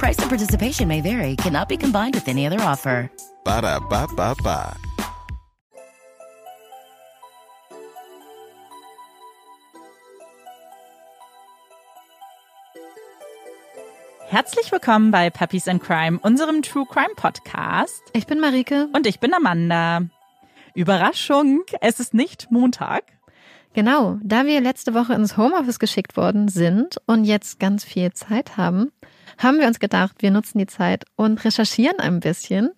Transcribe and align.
Price 0.00 0.18
and 0.18 0.30
participation 0.30 0.88
may 0.88 1.02
vary, 1.02 1.36
cannot 1.36 1.68
be 1.68 1.76
combined 1.76 2.14
with 2.14 2.26
any 2.26 2.46
other 2.46 2.58
offer. 2.62 3.10
Ba 3.44 3.60
da 3.60 3.78
ba 3.80 4.06
ba 4.16 4.34
ba. 4.42 4.74
Herzlich 14.30 14.72
willkommen 14.72 15.10
bei 15.10 15.28
Puppies 15.28 15.68
and 15.68 15.82
Crime, 15.82 16.18
unserem 16.22 16.62
True 16.62 16.86
Crime 16.86 17.14
Podcast. 17.14 18.00
Ich 18.14 18.26
bin 18.26 18.40
Marike. 18.40 18.88
Und 18.94 19.06
ich 19.06 19.20
bin 19.20 19.34
Amanda. 19.34 20.08
Überraschung, 20.74 21.64
es 21.82 22.00
ist 22.00 22.14
nicht 22.14 22.50
Montag. 22.50 23.04
Genau, 23.74 24.18
da 24.24 24.46
wir 24.46 24.62
letzte 24.62 24.94
Woche 24.94 25.12
ins 25.12 25.36
Homeoffice 25.36 25.78
geschickt 25.78 26.16
worden 26.16 26.48
sind 26.48 26.96
und 27.04 27.24
jetzt 27.24 27.60
ganz 27.60 27.84
viel 27.84 28.14
Zeit 28.14 28.56
haben, 28.56 28.92
haben 29.42 29.58
wir 29.58 29.66
uns 29.66 29.80
gedacht, 29.80 30.16
wir 30.20 30.30
nutzen 30.30 30.58
die 30.58 30.66
Zeit 30.66 31.04
und 31.16 31.44
recherchieren 31.44 31.98
ein 31.98 32.20
bisschen 32.20 32.70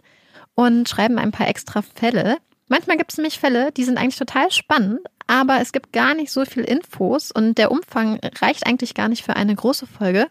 und 0.55 0.88
schreiben 0.88 1.19
ein 1.19 1.32
paar 1.32 1.48
extra 1.48 1.82
Fälle. 1.82 2.38
Manchmal 2.69 2.96
gibt 2.96 3.12
es 3.12 3.19
nämlich 3.19 3.38
Fälle, 3.38 3.72
die 3.72 3.84
sind 3.84 3.98
eigentlich 3.98 4.16
total 4.16 4.50
spannend, 4.50 5.00
aber 5.27 5.60
es 5.60 5.72
gibt 5.72 5.92
gar 5.92 6.14
nicht 6.14 6.30
so 6.30 6.44
viel 6.44 6.64
Infos 6.64 7.30
und 7.32 7.58
der 7.58 7.70
Umfang 7.70 8.19
reicht 8.41 8.66
eigentlich 8.66 8.94
gar 8.94 9.08
nicht 9.08 9.24
für 9.24 9.36
eine 9.36 9.54
große 9.54 9.86
Folge. 9.86 10.28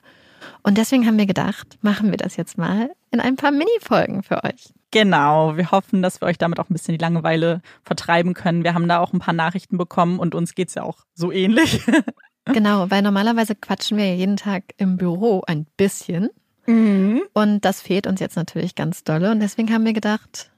Und 0.64 0.78
deswegen 0.78 1.06
haben 1.06 1.18
wir 1.18 1.26
gedacht, 1.26 1.78
machen 1.82 2.10
wir 2.12 2.18
das 2.18 2.36
jetzt 2.36 2.58
mal 2.58 2.92
in 3.12 3.20
ein 3.20 3.36
paar 3.36 3.52
Mini-Folgen 3.52 4.24
für 4.24 4.44
euch. 4.44 4.74
Genau, 4.92 5.56
wir 5.56 5.72
hoffen, 5.72 6.02
dass 6.02 6.22
wir 6.22 6.28
euch 6.28 6.38
damit 6.38 6.60
auch 6.60 6.70
ein 6.70 6.74
bisschen 6.74 6.98
die 6.98 7.02
Langeweile 7.02 7.62
vertreiben 7.84 8.34
können. 8.34 8.64
Wir 8.64 8.74
haben 8.74 8.88
da 8.88 9.00
auch 9.00 9.14
ein 9.14 9.20
paar 9.20 9.34
Nachrichten 9.34 9.78
bekommen 9.78 10.20
und 10.20 10.36
uns 10.36 10.54
geht's 10.54 10.76
ja 10.76 10.84
auch 10.84 11.06
so 11.14 11.32
ähnlich. 11.32 11.82
genau, 12.54 12.90
weil 12.90 13.02
normalerweise 13.02 13.56
quatschen 13.56 13.98
wir 13.98 14.16
jeden 14.16 14.38
Tag 14.38 14.64
im 14.78 14.98
Büro 14.98 15.44
ein 15.48 15.66
bisschen. 15.78 16.30
Mhm. 16.66 17.22
Und 17.34 17.66
das 17.66 17.82
fehlt 17.82 18.08
uns 18.08 18.20
jetzt 18.20 18.36
natürlich 18.36 18.76
ganz 18.76 19.04
dolle. 19.04 19.32
Und 19.32 19.40
deswegen 19.40 19.74
haben 19.74 19.86
wir 19.86 19.94
gedacht, 19.94 20.52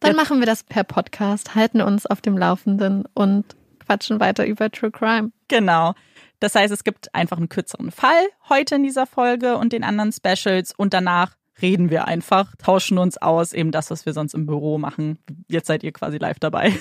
dann 0.00 0.16
machen 0.16 0.40
wir 0.40 0.46
das 0.46 0.62
per 0.62 0.84
Podcast, 0.84 1.54
halten 1.54 1.82
uns 1.82 2.06
auf 2.06 2.20
dem 2.20 2.38
Laufenden 2.38 3.04
und 3.12 3.44
quatschen 3.84 4.18
weiter 4.18 4.46
über 4.46 4.70
True 4.70 4.90
Crime. 4.90 5.30
Genau. 5.48 5.94
Das 6.38 6.54
heißt, 6.54 6.72
es 6.72 6.84
gibt 6.84 7.14
einfach 7.14 7.36
einen 7.36 7.50
kürzeren 7.50 7.90
Fall 7.90 8.22
heute 8.48 8.76
in 8.76 8.82
dieser 8.82 9.06
Folge 9.06 9.58
und 9.58 9.74
den 9.74 9.84
anderen 9.84 10.12
Specials 10.12 10.72
und 10.74 10.94
danach 10.94 11.36
reden 11.60 11.90
wir 11.90 12.06
einfach, 12.06 12.54
tauschen 12.56 12.96
uns 12.96 13.18
aus, 13.18 13.52
eben 13.52 13.70
das, 13.70 13.90
was 13.90 14.06
wir 14.06 14.14
sonst 14.14 14.32
im 14.32 14.46
Büro 14.46 14.78
machen. 14.78 15.18
Jetzt 15.48 15.66
seid 15.66 15.82
ihr 15.82 15.92
quasi 15.92 16.16
live 16.16 16.38
dabei. 16.38 16.72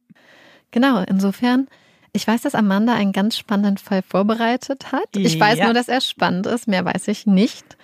genau, 0.70 1.02
insofern, 1.02 1.66
ich 2.14 2.26
weiß, 2.26 2.42
dass 2.42 2.54
Amanda 2.54 2.94
einen 2.94 3.12
ganz 3.12 3.36
spannenden 3.36 3.76
Fall 3.76 4.02
vorbereitet 4.02 4.92
hat. 4.92 5.08
Ich 5.16 5.38
weiß 5.38 5.58
ja. 5.58 5.64
nur, 5.64 5.74
dass 5.74 5.88
er 5.88 6.00
spannend 6.00 6.46
ist, 6.46 6.68
mehr 6.68 6.84
weiß 6.84 7.08
ich 7.08 7.26
nicht. 7.26 7.76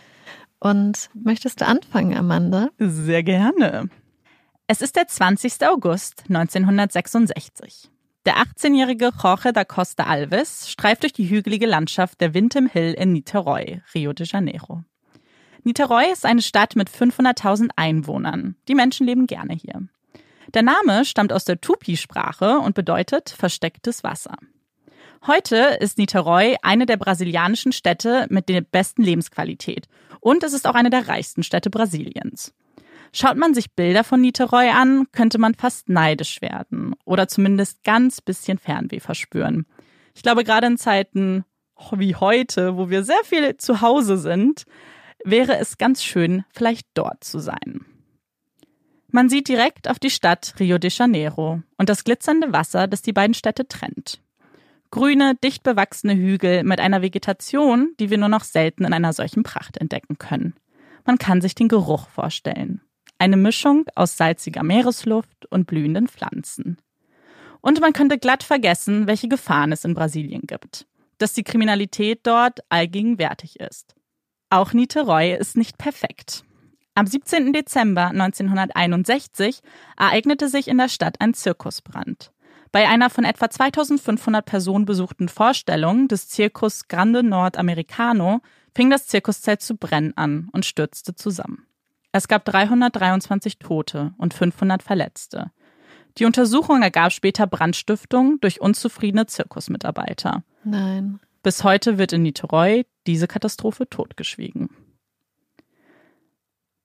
Und 0.60 1.10
möchtest 1.14 1.60
du 1.60 1.66
anfangen, 1.66 2.16
Amanda? 2.16 2.68
Sehr 2.78 3.24
gerne. 3.24 3.90
Es 4.68 4.82
ist 4.82 4.94
der 4.94 5.08
20. 5.08 5.66
August 5.66 6.24
1966. 6.28 7.90
Der 8.24 8.36
18-jährige 8.36 9.10
Jorge 9.20 9.52
da 9.52 9.64
Costa 9.64 10.04
Alves 10.04 10.70
streift 10.70 11.02
durch 11.02 11.12
die 11.12 11.28
hügelige 11.28 11.66
Landschaft 11.66 12.20
der 12.20 12.32
Windham 12.32 12.66
Hill 12.66 12.92
in 12.92 13.12
Niterói, 13.12 13.82
Rio 13.94 14.12
de 14.12 14.26
Janeiro. 14.26 14.84
Niterói 15.64 16.12
ist 16.12 16.24
eine 16.24 16.42
Stadt 16.42 16.76
mit 16.76 16.88
500.000 16.88 17.70
Einwohnern. 17.74 18.54
Die 18.68 18.76
Menschen 18.76 19.06
leben 19.06 19.26
gerne 19.26 19.54
hier. 19.54 19.88
Der 20.54 20.62
Name 20.62 21.04
stammt 21.04 21.32
aus 21.32 21.44
der 21.44 21.60
Tupi-Sprache 21.60 22.58
und 22.58 22.74
bedeutet 22.74 23.30
verstecktes 23.30 24.02
Wasser. 24.02 24.34
Heute 25.24 25.56
ist 25.78 25.96
Niterói 25.96 26.56
eine 26.62 26.86
der 26.86 26.96
brasilianischen 26.96 27.70
Städte 27.70 28.26
mit 28.30 28.48
der 28.48 28.60
besten 28.62 29.02
Lebensqualität 29.02 29.86
und 30.18 30.42
es 30.42 30.52
ist 30.52 30.66
auch 30.66 30.74
eine 30.74 30.90
der 30.90 31.06
reichsten 31.06 31.44
Städte 31.44 31.70
Brasiliens. 31.70 32.52
Schaut 33.12 33.36
man 33.36 33.54
sich 33.54 33.72
Bilder 33.72 34.02
von 34.02 34.20
Niterói 34.20 34.70
an, 34.70 35.06
könnte 35.12 35.38
man 35.38 35.54
fast 35.54 35.88
neidisch 35.88 36.42
werden 36.42 36.96
oder 37.04 37.28
zumindest 37.28 37.84
ganz 37.84 38.20
bisschen 38.20 38.58
Fernweh 38.58 39.00
verspüren. 39.00 39.66
Ich 40.16 40.22
glaube, 40.22 40.42
gerade 40.42 40.66
in 40.66 40.78
Zeiten 40.78 41.44
wie 41.92 42.16
heute, 42.16 42.76
wo 42.76 42.90
wir 42.90 43.04
sehr 43.04 43.22
viel 43.24 43.56
zu 43.56 43.82
Hause 43.82 44.16
sind, 44.16 44.64
wäre 45.24 45.58
es 45.58 45.78
ganz 45.78 46.02
schön, 46.02 46.44
vielleicht 46.52 46.88
dort 46.94 47.22
zu 47.22 47.38
sein. 47.38 47.86
Man 49.12 49.28
sieht 49.28 49.48
direkt 49.48 49.88
auf 49.88 49.98
die 49.98 50.10
Stadt 50.10 50.54
Rio 50.60 50.78
de 50.78 50.90
Janeiro 50.90 51.62
und 51.76 51.88
das 51.88 52.04
glitzernde 52.04 52.52
Wasser, 52.52 52.86
das 52.86 53.02
die 53.02 53.12
beiden 53.12 53.34
Städte 53.34 53.66
trennt. 53.66 54.20
Grüne, 54.90 55.36
dicht 55.42 55.62
bewachsene 55.62 56.14
Hügel 56.14 56.64
mit 56.64 56.80
einer 56.80 57.02
Vegetation, 57.02 57.94
die 57.98 58.10
wir 58.10 58.18
nur 58.18 58.28
noch 58.28 58.44
selten 58.44 58.84
in 58.84 58.92
einer 58.92 59.12
solchen 59.12 59.42
Pracht 59.42 59.76
entdecken 59.76 60.18
können. 60.18 60.54
Man 61.04 61.18
kann 61.18 61.40
sich 61.40 61.54
den 61.54 61.68
Geruch 61.68 62.08
vorstellen. 62.08 62.80
Eine 63.18 63.36
Mischung 63.36 63.84
aus 63.94 64.16
salziger 64.16 64.62
Meeresluft 64.62 65.46
und 65.46 65.66
blühenden 65.66 66.08
Pflanzen. 66.08 66.78
Und 67.60 67.80
man 67.80 67.92
könnte 67.92 68.18
glatt 68.18 68.42
vergessen, 68.42 69.06
welche 69.06 69.28
Gefahren 69.28 69.72
es 69.72 69.84
in 69.84 69.94
Brasilien 69.94 70.42
gibt. 70.46 70.86
Dass 71.18 71.34
die 71.34 71.44
Kriminalität 71.44 72.20
dort 72.22 72.60
allgegenwärtig 72.68 73.60
ist. 73.60 73.94
Auch 74.48 74.72
Niterói 74.72 75.36
ist 75.36 75.56
nicht 75.56 75.78
perfekt. 75.78 76.44
Am 76.94 77.06
17. 77.06 77.52
Dezember 77.52 78.08
1961 78.08 79.60
ereignete 79.96 80.48
sich 80.48 80.68
in 80.68 80.78
der 80.78 80.88
Stadt 80.88 81.16
ein 81.20 81.34
Zirkusbrand. 81.34 82.32
Bei 82.72 82.88
einer 82.88 83.10
von 83.10 83.24
etwa 83.24 83.50
2500 83.50 84.44
Personen 84.44 84.84
besuchten 84.84 85.28
Vorstellung 85.28 86.08
des 86.08 86.28
Zirkus 86.28 86.88
Grande 86.88 87.22
Nordamericano 87.22 88.40
fing 88.74 88.90
das 88.90 89.06
Zirkuszelt 89.06 89.60
zu 89.60 89.76
brennen 89.76 90.16
an 90.16 90.48
und 90.52 90.64
stürzte 90.64 91.14
zusammen. 91.14 91.66
Es 92.12 92.28
gab 92.28 92.44
323 92.44 93.58
Tote 93.58 94.14
und 94.18 94.34
500 94.34 94.82
Verletzte. 94.82 95.50
Die 96.18 96.24
Untersuchung 96.24 96.82
ergab 96.82 97.12
später 97.12 97.46
Brandstiftung 97.46 98.38
durch 98.40 98.60
unzufriedene 98.60 99.26
Zirkusmitarbeiter. 99.26 100.42
Nein. 100.64 101.20
Bis 101.42 101.64
heute 101.64 101.98
wird 101.98 102.12
in 102.12 102.22
Niterói 102.22 102.84
diese 103.06 103.26
Katastrophe 103.26 103.88
totgeschwiegen. 103.88 104.70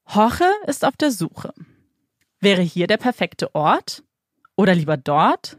Jorge 0.08 0.50
ist 0.68 0.86
auf 0.86 0.96
der 0.98 1.12
Suche. 1.12 1.54
Wäre 2.40 2.62
hier 2.62 2.88
der 2.88 2.98
perfekte 2.98 3.54
Ort? 3.56 4.04
Oder 4.56 4.76
lieber 4.76 4.98
dort? 4.98 5.58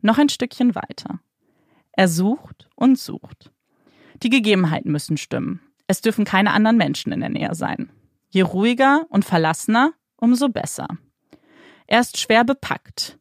Noch 0.00 0.18
ein 0.18 0.28
Stückchen 0.28 0.74
weiter. 0.74 1.20
Er 1.92 2.08
sucht 2.08 2.68
und 2.76 2.98
sucht. 2.98 3.50
Die 4.22 4.30
Gegebenheiten 4.30 4.92
müssen 4.92 5.16
stimmen. 5.16 5.60
Es 5.86 6.00
dürfen 6.00 6.24
keine 6.24 6.52
anderen 6.52 6.76
Menschen 6.76 7.12
in 7.12 7.20
der 7.20 7.28
Nähe 7.28 7.54
sein. 7.54 7.90
Je 8.28 8.42
ruhiger 8.42 9.06
und 9.08 9.24
verlassener, 9.24 9.92
umso 10.16 10.48
besser. 10.48 10.86
Er 11.86 12.00
ist 12.00 12.18
schwer 12.18 12.44
bepackt. 12.44 13.18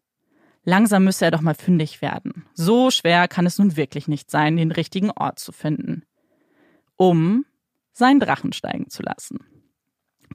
Langsam 0.64 1.04
müsse 1.04 1.26
er 1.26 1.32
doch 1.32 1.42
mal 1.42 1.56
fündig 1.56 2.02
werden. 2.02 2.46
So 2.54 2.92
schwer 2.92 3.28
kann 3.28 3.48
es 3.48 3.58
nun 3.58 3.76
wirklich 3.76 4.08
nicht 4.08 4.30
sein, 4.30 4.56
den 4.56 4.72
richtigen 4.72 5.10
Ort 5.10 5.40
zu 5.40 5.52
finden. 5.52 6.04
Um 6.96 7.46
seinen 7.92 8.20
Drachen 8.20 8.54
steigen 8.54 8.90
zu 8.90 9.02
lassen. 9.02 9.40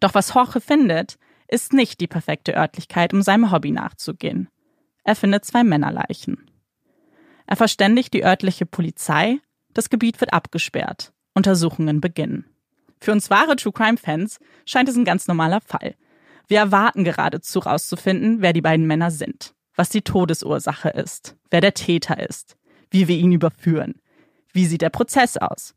Doch 0.00 0.14
was 0.14 0.32
Jorge 0.32 0.61
findet, 0.61 1.19
ist 1.49 1.73
nicht 1.73 2.00
die 2.00 2.06
perfekte 2.06 2.56
Örtlichkeit, 2.56 3.12
um 3.12 3.23
seinem 3.23 3.50
Hobby 3.50 3.70
nachzugehen. 3.70 4.49
Er 5.05 5.14
findet 5.14 5.44
zwei 5.44 5.64
Männerleichen. 5.64 6.50
Er 7.46 7.56
verständigt 7.56 8.14
die 8.14 8.25
örtliche 8.25 8.67
Polizei, 8.67 9.38
das 9.75 9.91
Gebiet 9.91 10.20
wird 10.20 10.32
abgesperrt, 10.32 11.12
Untersuchungen 11.35 12.00
beginnen. 12.00 12.46
Für 13.00 13.12
uns 13.12 13.29
wahre 13.29 13.56
True 13.56 13.73
Crime 13.73 13.99
Fans 13.99 14.38
scheint 14.64 14.88
es 14.88 14.96
ein 14.96 15.05
ganz 15.05 15.26
normaler 15.26 15.61
Fall. 15.61 15.94
Wir 16.47 16.58
erwarten 16.58 17.05
geradezu 17.05 17.58
rauszufinden, 17.58 18.40
wer 18.40 18.52
die 18.52 18.62
beiden 18.62 18.87
Männer 18.87 19.11
sind, 19.11 19.55
was 19.75 19.90
die 19.90 20.02
Todesursache 20.02 20.88
ist, 20.90 21.37
wer 21.50 21.61
der 21.61 21.75
Täter 21.75 22.19
ist, 22.26 22.56
wie 22.90 23.08
wir 23.08 23.17
ihn 23.17 23.32
überführen, 23.32 24.00
wie 24.52 24.67
sieht 24.67 24.82
der 24.82 24.90
Prozess 24.90 25.37
aus. 25.37 25.75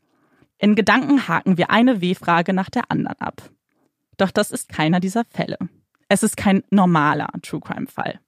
In 0.58 0.74
Gedanken 0.74 1.28
haken 1.28 1.58
wir 1.58 1.70
eine 1.70 2.00
W-Frage 2.00 2.52
nach 2.52 2.70
der 2.70 2.90
anderen 2.90 3.20
ab. 3.20 3.50
Doch 4.18 4.30
das 4.30 4.50
ist 4.50 4.68
keiner 4.68 5.00
dieser 5.00 5.24
Fälle. 5.24 5.56
Es 6.08 6.22
ist 6.22 6.36
kein 6.36 6.62
normaler 6.70 7.28
True 7.42 7.60
Crime 7.60 7.86
Fall. 7.86 8.20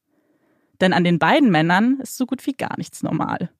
Denn 0.81 0.93
an 0.95 1.05
den 1.05 1.19
beiden 1.19 1.51
Männern 1.51 1.99
ist 2.01 2.17
so 2.17 2.25
gut 2.25 2.47
wie 2.47 2.55
gar 2.55 2.79
nichts 2.79 3.03
normal. 3.03 3.51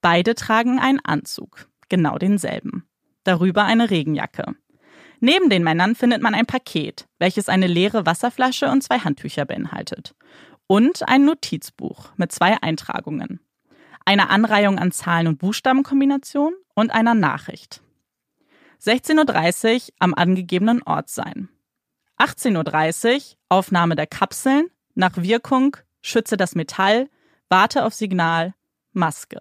Beide 0.00 0.34
tragen 0.34 0.80
einen 0.80 1.00
Anzug, 1.00 1.68
genau 1.88 2.18
denselben. 2.18 2.86
Darüber 3.22 3.64
eine 3.64 3.90
Regenjacke. 3.90 4.56
Neben 5.20 5.48
den 5.48 5.64
Männern 5.64 5.94
findet 5.94 6.20
man 6.22 6.34
ein 6.34 6.46
Paket, 6.46 7.06
welches 7.18 7.48
eine 7.48 7.66
leere 7.66 8.04
Wasserflasche 8.04 8.70
und 8.70 8.82
zwei 8.82 8.98
Handtücher 8.98 9.44
beinhaltet. 9.44 10.14
Und 10.66 11.08
ein 11.08 11.24
Notizbuch 11.24 12.10
mit 12.16 12.32
zwei 12.32 12.60
Eintragungen. 12.62 13.40
Einer 14.04 14.30
Anreihung 14.30 14.78
an 14.78 14.92
Zahlen- 14.92 15.28
und 15.28 15.38
Buchstabenkombinationen 15.38 16.58
und 16.74 16.90
einer 16.90 17.14
Nachricht. 17.14 17.80
16.30 18.84 19.74
Uhr 19.74 19.80
am 19.98 20.14
angegebenen 20.14 20.82
Ort 20.82 21.08
sein. 21.08 21.48
18.30 22.18 23.14
Uhr 23.14 23.22
Aufnahme 23.48 23.96
der 23.96 24.06
Kapseln, 24.06 24.68
nach 24.94 25.16
Wirkung, 25.16 25.76
schütze 26.02 26.36
das 26.36 26.54
Metall, 26.54 27.08
warte 27.48 27.84
auf 27.84 27.94
Signal, 27.94 28.54
Maske. 28.92 29.40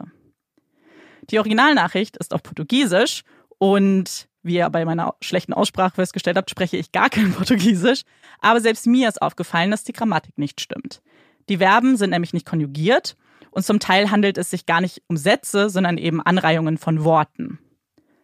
Die 1.30 1.40
Originalnachricht 1.40 2.18
ist 2.18 2.34
auf 2.34 2.42
Portugiesisch 2.42 3.24
und 3.58 4.28
wie 4.44 4.56
ihr 4.56 4.70
bei 4.70 4.84
meiner 4.86 5.16
schlechten 5.22 5.54
Aussprache 5.54 5.96
festgestellt 5.96 6.38
habt, 6.38 6.50
spreche 6.50 6.78
ich 6.78 6.92
gar 6.92 7.10
kein 7.10 7.34
Portugiesisch. 7.36 8.02
Aber 8.40 8.62
selbst 8.62 8.88
mir 8.88 9.08
ist 9.08 9.22
aufgefallen, 9.22 9.72
dass 9.72 9.84
die 9.84 9.94
Grammatik 9.94 10.38
nicht 10.38 10.62
stimmt. 10.62 11.02
Die 11.50 11.58
Verben 11.58 11.98
sind 11.98 12.12
nämlich 12.12 12.34
nicht 12.34 12.46
konjugiert 12.46 13.16
und 13.52 13.66
zum 13.66 13.80
Teil 13.80 14.10
handelt 14.10 14.38
es 14.38 14.50
sich 14.50 14.66
gar 14.66 14.82
nicht 14.82 15.02
um 15.08 15.18
Sätze, 15.18 15.70
sondern 15.70 15.98
eben 15.98 16.22
Anreihungen 16.22 16.78
von 16.78 17.04
Worten. 17.04 17.60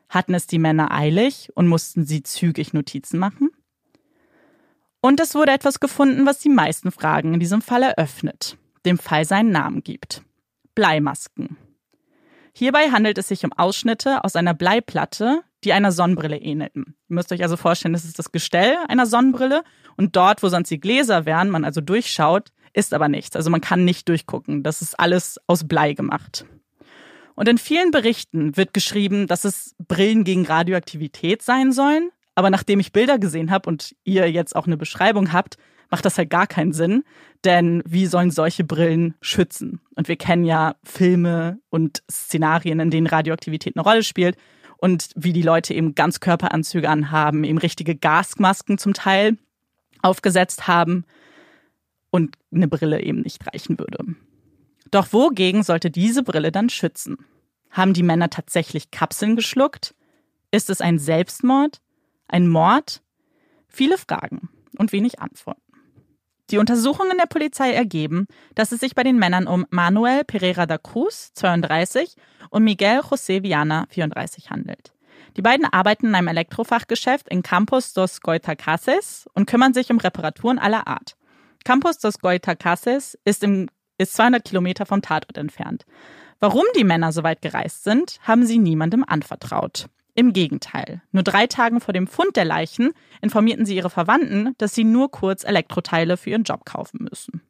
Hatten 0.10 0.34
es 0.34 0.48
die 0.48 0.60
Männer 0.60 0.92
eilig 0.92 1.50
und 1.54 1.68
mussten 1.68 2.06
sie 2.06 2.24
zügig 2.24 2.74
Notizen 2.74 3.20
machen? 3.20 3.52
Und 5.02 5.20
es 5.20 5.36
wurde 5.36 5.52
etwas 5.52 5.80
gefunden, 5.80 6.26
was 6.26 6.40
die 6.40 6.50
meisten 6.50 6.92
Fragen 6.92 7.36
in 7.36 7.40
diesem 7.40 7.62
Fall 7.62 7.84
eröffnet, 7.84 8.58
dem 8.86 8.98
Fall 8.98 9.24
seinen 9.24 9.52
Namen 9.52 9.84
gibt. 9.84 10.24
Bleimasken. 10.76 11.58
Hierbei 12.54 12.92
handelt 12.92 13.18
es 13.18 13.30
sich 13.30 13.46
um 13.46 13.54
Ausschnitte 13.54 14.24
aus 14.24 14.36
einer 14.36 14.54
Bleiplatte, 14.54 15.44
die 15.64 15.74
einer 15.74 15.92
Sonnenbrille 15.92 16.38
ähnelten. 16.38 16.96
Ihr 17.08 17.16
müsst 17.16 17.32
euch 17.32 17.44
also 17.44 17.56
vorstellen, 17.56 17.94
das 17.94 18.06
ist 18.06 18.20
das 18.20 18.32
Gestell 18.32 18.78
einer 18.88 19.06
Sonnenbrille 19.06 19.64
und 19.96 20.16
dort, 20.16 20.44
wo 20.44 20.50
sonst 20.50 20.70
die 20.70 20.80
Gläser 20.80 21.26
wären, 21.26 21.50
man 21.50 21.64
also 21.64 21.82
durchschaut, 21.82 22.52
ist 22.74 22.94
aber 22.94 23.08
nichts. 23.08 23.36
Also 23.36 23.50
man 23.50 23.62
kann 23.62 23.86
nicht 23.86 24.10
durchgucken. 24.10 24.64
Das 24.64 24.82
ist 24.82 25.00
alles 25.00 25.40
aus 25.48 25.68
Blei 25.68 25.94
gemacht. 25.94 26.46
Und 27.40 27.48
in 27.48 27.58
vielen 27.58 27.92
Berichten 27.92 28.58
wird 28.58 28.74
geschrieben, 28.74 29.26
dass 29.26 29.46
es 29.46 29.74
Brillen 29.88 30.26
gegen 30.26 30.46
Radioaktivität 30.46 31.42
sein 31.42 31.72
sollen. 31.72 32.10
Aber 32.36 32.50
nachdem 32.50 32.82
ich 32.82 32.92
Bilder 32.92 33.18
gesehen 33.18 33.50
habe 33.50 33.70
und 33.70 33.96
ihr 34.04 34.30
jetzt 34.30 34.58
auch 34.58 34.68
eine 34.68 34.76
Beschreibung 34.76 35.32
habt, 35.32 35.56
macht 35.90 36.04
das 36.04 36.18
halt 36.18 36.30
gar 36.30 36.48
keinen 36.48 36.74
Sinn. 36.74 37.06
Denn 37.46 37.82
wie 37.86 38.08
sollen 38.08 38.30
solche 38.30 38.66
Brillen 38.66 39.16
schützen? 39.22 39.80
Und 39.96 40.10
wir 40.10 40.18
kennen 40.18 40.44
ja 40.44 40.76
Filme 40.84 41.60
und 41.70 42.04
Szenarien, 42.12 42.82
in 42.82 42.90
denen 42.90 43.08
Radioaktivität 43.08 43.78
eine 43.78 43.84
Rolle 43.84 44.04
spielt 44.04 44.36
und 44.76 45.10
wie 45.16 45.32
die 45.32 45.42
Leute 45.42 45.74
eben 45.74 45.96
Ganzkörperanzüge 45.96 46.90
anhaben, 46.90 47.46
eben 47.46 47.58
richtige 47.58 47.96
Gasmasken 47.96 48.78
zum 48.78 48.94
Teil 48.94 49.38
aufgesetzt 50.02 50.68
haben 50.68 51.06
und 52.10 52.36
eine 52.54 52.68
Brille 52.68 53.02
eben 53.02 53.22
nicht 53.22 53.48
reichen 53.48 53.80
würde. 53.80 54.04
Doch 54.92 55.14
wogegen 55.14 55.64
sollte 55.64 55.92
diese 55.92 56.24
Brille 56.24 56.52
dann 56.52 56.70
schützen? 56.70 57.18
Haben 57.70 57.94
die 57.94 58.04
Männer 58.04 58.30
tatsächlich 58.30 58.92
Kapseln 58.92 59.36
geschluckt? 59.36 59.94
Ist 60.52 60.70
es 60.70 60.82
ein 60.82 60.98
Selbstmord? 60.98 61.82
Ein 62.28 62.48
Mord? 62.48 63.02
Viele 63.68 63.98
Fragen 63.98 64.50
und 64.78 64.92
wenig 64.92 65.20
Antworten. 65.20 65.62
Die 66.50 66.58
Untersuchungen 66.58 67.18
der 67.18 67.28
Polizei 67.28 67.74
ergeben, 67.74 68.26
dass 68.56 68.72
es 68.72 68.80
sich 68.80 68.96
bei 68.96 69.04
den 69.04 69.20
Männern 69.20 69.46
um 69.46 69.68
Manuel 69.70 70.24
Pereira 70.24 70.66
da 70.66 70.80
Cruz, 70.80 71.32
32, 71.36 72.16
und 72.50 72.64
Miguel 72.64 73.02
José 73.02 73.44
Viana, 73.44 73.86
34 73.90 74.50
handelt. 74.50 74.94
Die 75.38 75.44
beiden 75.44 75.66
arbeiten 75.66 76.08
in 76.08 76.16
einem 76.16 76.28
Elektrofachgeschäft 76.28 77.30
in 77.30 77.44
Campos 77.44 77.94
dos 77.94 78.22
Goitacazes 78.22 79.28
und 79.34 79.46
kümmern 79.46 79.76
sich 79.76 79.92
um 79.92 80.00
Reparaturen 80.00 80.58
aller 80.58 80.88
Art. 80.88 81.16
Campos 81.66 82.00
dos 82.00 82.18
Goitacazes 82.18 83.18
ist 83.26 83.44
im 83.44 83.68
ist 84.00 84.14
200 84.14 84.44
Kilometer 84.44 84.88
vom 84.88 85.04
Tatort 85.04 85.38
entfernt. 85.38 85.86
Warum 86.40 86.64
die 86.76 86.84
Männer 86.84 87.12
so 87.12 87.22
weit 87.22 87.42
gereist 87.42 87.84
sind, 87.84 88.20
haben 88.24 88.46
sie 88.46 88.58
niemandem 88.58 89.04
anvertraut. 89.06 89.88
Im 90.16 90.34
Gegenteil. 90.34 91.02
Nur 91.12 91.24
drei 91.24 91.48
Tage 91.48 91.80
vor 91.80 91.94
dem 91.94 92.08
Fund 92.08 92.36
der 92.36 92.46
Leichen 92.46 92.92
informierten 93.22 93.66
sie 93.66 93.76
ihre 93.76 93.90
Verwandten, 93.90 94.56
dass 94.58 94.74
sie 94.74 94.84
nur 94.84 95.12
kurz 95.12 95.44
Elektroteile 95.44 96.18
für 96.18 96.32
ihren 96.32 96.44
Job 96.44 96.66
kaufen 96.66 97.08
müssen. 97.10 97.42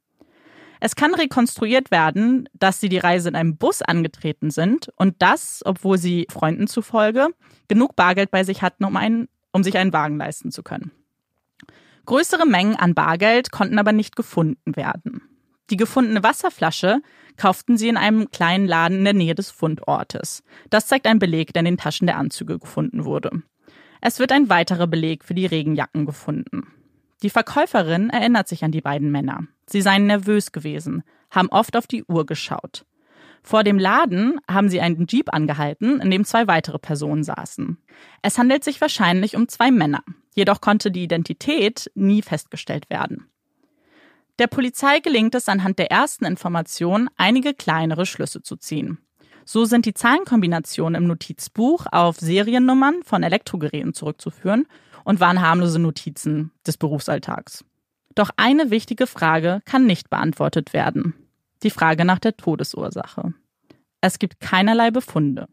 Es 0.79 0.95
kann 0.95 1.13
rekonstruiert 1.13 1.91
werden, 1.91 2.47
dass 2.53 2.79
sie 2.79 2.89
die 2.89 2.97
Reise 2.97 3.29
in 3.29 3.35
einem 3.35 3.57
Bus 3.57 3.81
angetreten 3.81 4.49
sind 4.49 4.89
und 4.95 5.15
das, 5.19 5.61
obwohl 5.65 5.97
sie 5.97 6.27
Freunden 6.29 6.67
zufolge 6.67 7.27
genug 7.67 7.95
Bargeld 7.95 8.31
bei 8.31 8.43
sich 8.43 8.61
hatten, 8.61 8.85
um, 8.85 8.95
einen, 8.95 9.27
um 9.51 9.63
sich 9.63 9.77
einen 9.77 9.93
Wagen 9.93 10.17
leisten 10.17 10.51
zu 10.51 10.63
können. 10.63 10.91
Größere 12.05 12.45
Mengen 12.45 12.75
an 12.75 12.95
Bargeld 12.95 13.51
konnten 13.51 13.77
aber 13.77 13.91
nicht 13.91 14.15
gefunden 14.15 14.75
werden. 14.75 15.21
Die 15.69 15.77
gefundene 15.77 16.23
Wasserflasche 16.23 17.01
kauften 17.37 17.77
sie 17.77 17.89
in 17.89 17.97
einem 17.97 18.31
kleinen 18.31 18.67
Laden 18.67 18.99
in 18.99 19.03
der 19.03 19.13
Nähe 19.13 19.35
des 19.35 19.51
Fundortes. 19.51 20.43
Das 20.69 20.87
zeigt 20.87 21.05
ein 21.07 21.19
Beleg, 21.19 21.53
der 21.53 21.61
in 21.61 21.65
den 21.65 21.77
Taschen 21.77 22.07
der 22.07 22.17
Anzüge 22.17 22.59
gefunden 22.59 23.05
wurde. 23.05 23.43
Es 24.01 24.19
wird 24.19 24.31
ein 24.31 24.49
weiterer 24.49 24.87
Beleg 24.87 25.23
für 25.23 25.33
die 25.33 25.45
Regenjacken 25.45 26.05
gefunden. 26.05 26.67
Die 27.21 27.29
Verkäuferin 27.29 28.09
erinnert 28.09 28.47
sich 28.47 28.63
an 28.63 28.71
die 28.71 28.81
beiden 28.81 29.11
Männer. 29.11 29.43
Sie 29.67 29.81
seien 29.81 30.07
nervös 30.07 30.51
gewesen, 30.51 31.03
haben 31.29 31.49
oft 31.49 31.75
auf 31.75 31.85
die 31.85 32.03
Uhr 32.05 32.25
geschaut. 32.25 32.85
Vor 33.43 33.63
dem 33.63 33.77
Laden 33.77 34.39
haben 34.49 34.69
sie 34.69 34.81
einen 34.81 35.05
Jeep 35.07 35.33
angehalten, 35.33 36.01
in 36.01 36.11
dem 36.11 36.25
zwei 36.25 36.47
weitere 36.47 36.79
Personen 36.79 37.23
saßen. 37.23 37.77
Es 38.21 38.37
handelt 38.37 38.63
sich 38.63 38.81
wahrscheinlich 38.81 39.35
um 39.35 39.47
zwei 39.47 39.71
Männer, 39.71 40.03
jedoch 40.33 40.61
konnte 40.61 40.91
die 40.91 41.03
Identität 41.03 41.91
nie 41.93 42.21
festgestellt 42.21 42.89
werden. 42.89 43.29
Der 44.39 44.47
Polizei 44.47 45.01
gelingt 45.01 45.35
es 45.35 45.49
anhand 45.49 45.79
der 45.79 45.91
ersten 45.91 46.23
Informationen, 46.23 47.09
einige 47.17 47.53
kleinere 47.53 48.05
Schlüsse 48.05 48.41
zu 48.41 48.55
ziehen. 48.55 48.97
So 49.43 49.65
sind 49.65 49.85
die 49.85 49.93
Zahlenkombinationen 49.93 51.01
im 51.01 51.07
Notizbuch 51.09 51.87
auf 51.91 52.17
Seriennummern 52.17 53.03
von 53.03 53.23
Elektrogeräten 53.23 53.93
zurückzuführen 53.93 54.65
und 55.03 55.19
waren 55.19 55.41
harmlose 55.41 55.79
Notizen 55.79 56.51
des 56.65 56.77
Berufsalltags. 56.77 57.65
Doch 58.15 58.29
eine 58.37 58.71
wichtige 58.71 59.07
Frage 59.07 59.61
kann 59.65 59.85
nicht 59.85 60.09
beantwortet 60.09 60.71
werden. 60.71 61.15
Die 61.63 61.69
Frage 61.69 62.05
nach 62.05 62.19
der 62.19 62.37
Todesursache. 62.37 63.33
Es 63.99 64.19
gibt 64.19 64.39
keinerlei 64.39 64.89
Befunde. 64.89 65.47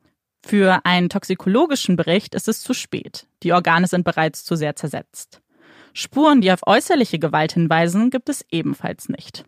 Für 0.45 0.85
einen 0.85 1.09
toxikologischen 1.09 1.97
Bericht 1.97 2.37
ist 2.37 2.47
es 2.47 2.61
zu 2.61 2.73
spät. 2.73 3.27
Die 3.43 3.53
Organe 3.53 3.89
sind 3.89 4.05
bereits 4.05 4.45
zu 4.45 4.55
sehr 4.55 4.77
zersetzt. 4.77 5.43
Spuren, 5.99 6.43
die 6.43 6.53
auf 6.53 6.61
äußerliche 6.67 7.19
Gewalt 7.19 7.55
hinweisen, 7.55 8.11
gibt 8.11 8.29
es 8.29 8.45
ebenfalls 8.51 9.09
nicht. 9.09 9.47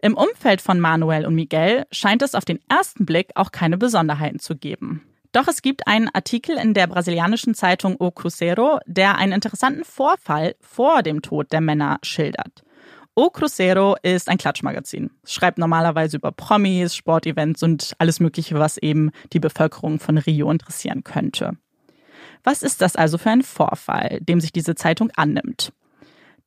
Im 0.00 0.16
Umfeld 0.16 0.62
von 0.62 0.80
Manuel 0.80 1.26
und 1.26 1.34
Miguel 1.34 1.84
scheint 1.90 2.22
es 2.22 2.34
auf 2.34 2.46
den 2.46 2.58
ersten 2.70 3.04
Blick 3.04 3.32
auch 3.34 3.52
keine 3.52 3.76
Besonderheiten 3.76 4.38
zu 4.38 4.56
geben. 4.56 5.02
Doch 5.32 5.48
es 5.48 5.60
gibt 5.60 5.86
einen 5.86 6.08
Artikel 6.08 6.56
in 6.56 6.72
der 6.72 6.86
brasilianischen 6.86 7.54
Zeitung 7.54 7.96
O 7.98 8.10
Cruzeiro, 8.10 8.78
der 8.86 9.16
einen 9.18 9.32
interessanten 9.32 9.84
Vorfall 9.84 10.54
vor 10.62 11.02
dem 11.02 11.20
Tod 11.20 11.52
der 11.52 11.60
Männer 11.60 11.98
schildert. 12.02 12.62
O 13.14 13.28
Cruzeiro 13.28 13.96
ist 14.02 14.30
ein 14.30 14.38
Klatschmagazin. 14.38 15.10
Es 15.22 15.34
schreibt 15.34 15.58
normalerweise 15.58 16.16
über 16.16 16.32
Promis, 16.32 16.96
Sportevents 16.96 17.62
und 17.62 17.92
alles 17.98 18.20
Mögliche, 18.20 18.58
was 18.58 18.78
eben 18.78 19.10
die 19.34 19.40
Bevölkerung 19.40 20.00
von 20.00 20.16
Rio 20.16 20.50
interessieren 20.50 21.04
könnte. 21.04 21.58
Was 22.44 22.62
ist 22.62 22.80
das 22.80 22.96
also 22.96 23.18
für 23.18 23.30
ein 23.30 23.42
Vorfall, 23.42 24.18
dem 24.20 24.40
sich 24.40 24.52
diese 24.52 24.74
Zeitung 24.74 25.10
annimmt? 25.16 25.72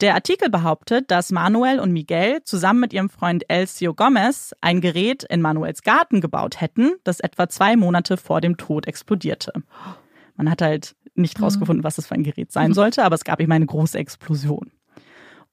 Der 0.02 0.14
Artikel 0.14 0.50
behauptet, 0.50 1.10
dass 1.10 1.32
Manuel 1.32 1.80
und 1.80 1.94
Miguel 1.94 2.44
zusammen 2.44 2.82
mit 2.82 2.92
ihrem 2.92 3.10
Freund 3.10 3.50
Elcio 3.50 3.94
Gomez 3.94 4.54
ein 4.60 4.82
Gerät 4.82 5.24
in 5.24 5.42
Manuels 5.42 5.84
Garten 5.84 6.20
gebaut 6.20 6.60
hätten, 6.60 6.92
das 7.06 7.22
etwa 7.22 7.48
zwei 7.48 7.78
Monate 7.78 8.18
vor 8.18 8.42
dem 8.42 8.58
Tod 8.58 8.88
explodierte. 8.88 9.54
Man 10.36 10.50
hat 10.50 10.62
halt 10.62 10.96
nicht 11.16 11.42
rausgefunden, 11.42 11.86
was 11.86 11.96
das 11.96 12.08
für 12.08 12.16
ein 12.16 12.24
Gerät 12.24 12.52
sein 12.52 12.74
sollte, 12.74 13.06
aber 13.06 13.16
es 13.16 13.24
gab 13.24 13.40
eben 13.40 13.54
eine 13.54 13.66
große 13.66 13.98
Explosion. 13.98 14.70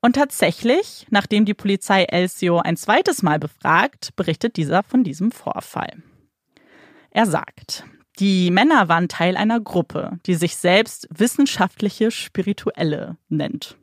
Und 0.00 0.16
tatsächlich, 0.16 1.06
nachdem 1.10 1.44
die 1.44 1.54
Polizei 1.54 2.02
Elcio 2.02 2.58
ein 2.58 2.76
zweites 2.76 3.22
Mal 3.22 3.38
befragt, 3.38 4.16
berichtet 4.16 4.56
dieser 4.56 4.82
von 4.82 5.04
diesem 5.04 5.30
Vorfall. 5.30 6.02
Er 7.10 7.26
sagt, 7.26 7.84
die 8.18 8.50
Männer 8.50 8.88
waren 8.88 9.08
Teil 9.08 9.36
einer 9.36 9.60
Gruppe, 9.60 10.18
die 10.26 10.34
sich 10.34 10.56
selbst 10.56 11.08
wissenschaftliche 11.10 12.10
Spirituelle 12.10 13.16
nennt. 13.28 13.76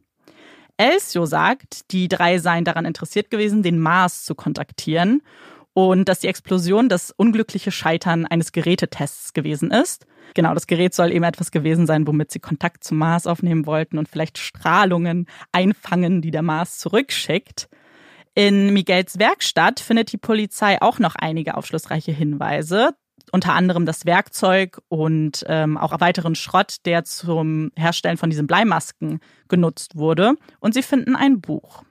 Elcio 0.78 1.26
sagt, 1.26 1.92
die 1.92 2.08
drei 2.08 2.38
seien 2.38 2.64
daran 2.64 2.86
interessiert 2.86 3.30
gewesen, 3.30 3.64
den 3.64 3.80
Mars 3.80 4.24
zu 4.24 4.34
kontaktieren 4.34 5.22
und 5.74 6.08
dass 6.08 6.20
die 6.20 6.28
Explosion 6.28 6.90
das 6.90 7.12
unglückliche 7.12 7.72
Scheitern 7.72 8.26
eines 8.26 8.52
Gerätetests 8.52 9.34
gewesen 9.34 9.72
ist. 9.72 10.06
Genau, 10.36 10.54
das 10.54 10.68
Gerät 10.68 10.94
soll 10.94 11.12
eben 11.12 11.24
etwas 11.26 11.52
gewesen 11.52 11.86
sein, 11.86 12.08
womit 12.08 12.32
sie 12.32 12.40
Kontakt 12.40 12.84
zum 12.84 12.98
Mars 12.98 13.28
aufnehmen 13.28 13.66
wollten 13.66 13.98
und 13.98 14.08
vielleicht 14.08 14.38
Strahlungen 14.38 15.26
einfangen, 15.52 16.22
die 16.22 16.32
der 16.32 16.44
Mars 16.44 16.78
zurückschickt. 16.78 17.68
In 18.36 18.72
Miguels 18.72 19.20
Werkstatt 19.20 19.80
findet 19.80 20.14
die 20.14 20.18
Polizei 20.18 20.82
auch 20.82 21.00
noch 21.00 21.16
einige 21.16 21.58
aufschlussreiche 21.58 22.12
Hinweise 22.12 22.92
unter 23.32 23.54
anderem 23.54 23.86
das 23.86 24.06
Werkzeug 24.06 24.80
und 24.88 25.46
ähm, 25.48 25.78
auch 25.78 26.00
weiteren 26.00 26.36
Schrott, 26.36 26.78
der 26.86 27.04
zum 27.04 27.72
Herstellen 27.76 28.18
von 28.18 28.30
diesen 28.30 28.48
Bleimasken 28.48 29.20
genutzt 29.48 29.96
wurde. 29.96 30.36
Und 30.60 30.74
sie 30.74 30.84
finden 30.84 31.16
ein 31.16 31.42
Buch. 31.42 31.84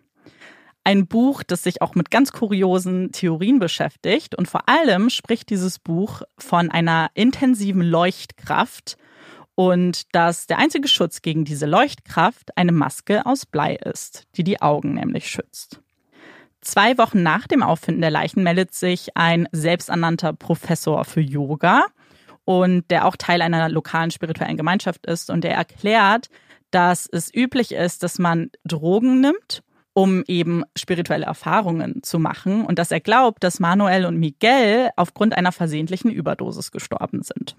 Ein 0.84 1.06
Buch, 1.06 1.42
das 1.42 1.64
sich 1.64 1.82
auch 1.82 1.94
mit 1.94 2.10
ganz 2.10 2.32
kuriosen 2.32 3.12
Theorien 3.12 3.58
beschäftigt. 3.58 4.34
Und 4.34 4.48
vor 4.48 4.68
allem 4.68 5.10
spricht 5.10 5.50
dieses 5.50 5.78
Buch 5.78 6.22
von 6.38 6.70
einer 6.70 7.10
intensiven 7.14 7.82
Leuchtkraft 7.82 8.96
und 9.54 10.14
dass 10.14 10.46
der 10.46 10.58
einzige 10.58 10.88
Schutz 10.88 11.20
gegen 11.20 11.44
diese 11.44 11.66
Leuchtkraft 11.66 12.56
eine 12.56 12.72
Maske 12.72 13.26
aus 13.26 13.44
Blei 13.44 13.74
ist, 13.74 14.28
die 14.36 14.44
die 14.44 14.62
Augen 14.62 14.94
nämlich 14.94 15.28
schützt. 15.28 15.80
Zwei 16.68 16.98
Wochen 16.98 17.22
nach 17.22 17.46
dem 17.46 17.62
Auffinden 17.62 18.02
der 18.02 18.10
Leichen 18.10 18.42
meldet 18.42 18.74
sich 18.74 19.16
ein 19.16 19.48
selbsternannter 19.52 20.34
Professor 20.34 21.06
für 21.06 21.22
Yoga 21.22 21.86
und 22.44 22.90
der 22.90 23.06
auch 23.06 23.16
Teil 23.16 23.40
einer 23.40 23.70
lokalen 23.70 24.10
spirituellen 24.10 24.58
Gemeinschaft 24.58 25.06
ist. 25.06 25.30
Und 25.30 25.44
der 25.44 25.54
erklärt, 25.54 26.28
dass 26.70 27.08
es 27.10 27.34
üblich 27.34 27.72
ist, 27.72 28.02
dass 28.02 28.18
man 28.18 28.50
Drogen 28.64 29.22
nimmt, 29.22 29.62
um 29.94 30.22
eben 30.26 30.62
spirituelle 30.76 31.24
Erfahrungen 31.24 32.02
zu 32.02 32.18
machen. 32.18 32.66
Und 32.66 32.78
dass 32.78 32.90
er 32.90 33.00
glaubt, 33.00 33.42
dass 33.42 33.60
Manuel 33.60 34.04
und 34.04 34.18
Miguel 34.18 34.90
aufgrund 34.96 35.34
einer 35.34 35.52
versehentlichen 35.52 36.10
Überdosis 36.10 36.70
gestorben 36.70 37.22
sind. 37.22 37.56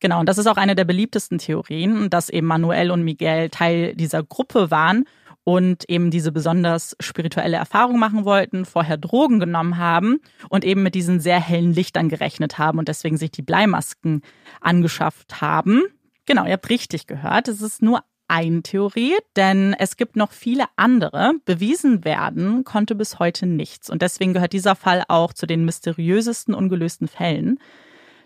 Genau, 0.00 0.20
und 0.20 0.30
das 0.30 0.38
ist 0.38 0.46
auch 0.46 0.56
eine 0.56 0.74
der 0.74 0.84
beliebtesten 0.84 1.36
Theorien, 1.36 2.08
dass 2.08 2.30
eben 2.30 2.46
Manuel 2.46 2.90
und 2.90 3.02
Miguel 3.02 3.50
Teil 3.50 3.94
dieser 3.94 4.22
Gruppe 4.22 4.70
waren 4.70 5.04
und 5.44 5.88
eben 5.88 6.10
diese 6.10 6.32
besonders 6.32 6.96
spirituelle 7.00 7.58
Erfahrung 7.58 7.98
machen 7.98 8.24
wollten, 8.24 8.64
vorher 8.64 8.96
Drogen 8.96 9.38
genommen 9.38 9.76
haben 9.76 10.20
und 10.48 10.64
eben 10.64 10.82
mit 10.82 10.94
diesen 10.94 11.20
sehr 11.20 11.40
hellen 11.40 11.74
Lichtern 11.74 12.08
gerechnet 12.08 12.58
haben 12.58 12.78
und 12.78 12.88
deswegen 12.88 13.18
sich 13.18 13.30
die 13.30 13.42
Bleimasken 13.42 14.22
angeschafft 14.60 15.40
haben. 15.40 15.82
Genau, 16.26 16.46
ihr 16.46 16.54
habt 16.54 16.70
richtig 16.70 17.06
gehört. 17.06 17.48
Es 17.48 17.60
ist 17.60 17.82
nur 17.82 18.02
eine 18.26 18.62
Theorie, 18.62 19.14
denn 19.36 19.74
es 19.78 19.98
gibt 19.98 20.16
noch 20.16 20.32
viele 20.32 20.64
andere. 20.76 21.34
Bewiesen 21.44 22.04
werden 22.04 22.64
konnte 22.64 22.94
bis 22.94 23.18
heute 23.18 23.46
nichts. 23.46 23.90
Und 23.90 24.00
deswegen 24.00 24.32
gehört 24.32 24.54
dieser 24.54 24.74
Fall 24.74 25.04
auch 25.08 25.34
zu 25.34 25.46
den 25.46 25.66
mysteriösesten 25.66 26.54
ungelösten 26.54 27.06
Fällen. 27.06 27.58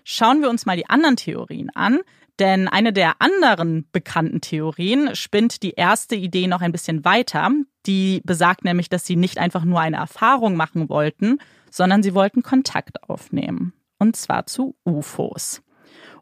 Schauen 0.04 0.40
wir 0.40 0.50
uns 0.50 0.66
mal 0.66 0.76
die 0.76 0.88
anderen 0.88 1.16
Theorien 1.16 1.70
an. 1.74 1.98
Denn 2.38 2.68
eine 2.68 2.92
der 2.92 3.20
anderen 3.20 3.88
bekannten 3.90 4.40
Theorien 4.40 5.14
spinnt 5.16 5.62
die 5.62 5.72
erste 5.72 6.14
Idee 6.14 6.46
noch 6.46 6.60
ein 6.60 6.72
bisschen 6.72 7.04
weiter. 7.04 7.50
Die 7.86 8.20
besagt 8.24 8.64
nämlich, 8.64 8.88
dass 8.88 9.06
sie 9.06 9.16
nicht 9.16 9.38
einfach 9.38 9.64
nur 9.64 9.80
eine 9.80 9.96
Erfahrung 9.96 10.54
machen 10.54 10.88
wollten, 10.88 11.38
sondern 11.70 12.02
sie 12.02 12.14
wollten 12.14 12.42
Kontakt 12.42 13.02
aufnehmen. 13.08 13.72
Und 13.98 14.14
zwar 14.14 14.46
zu 14.46 14.76
UFOs. 14.84 15.62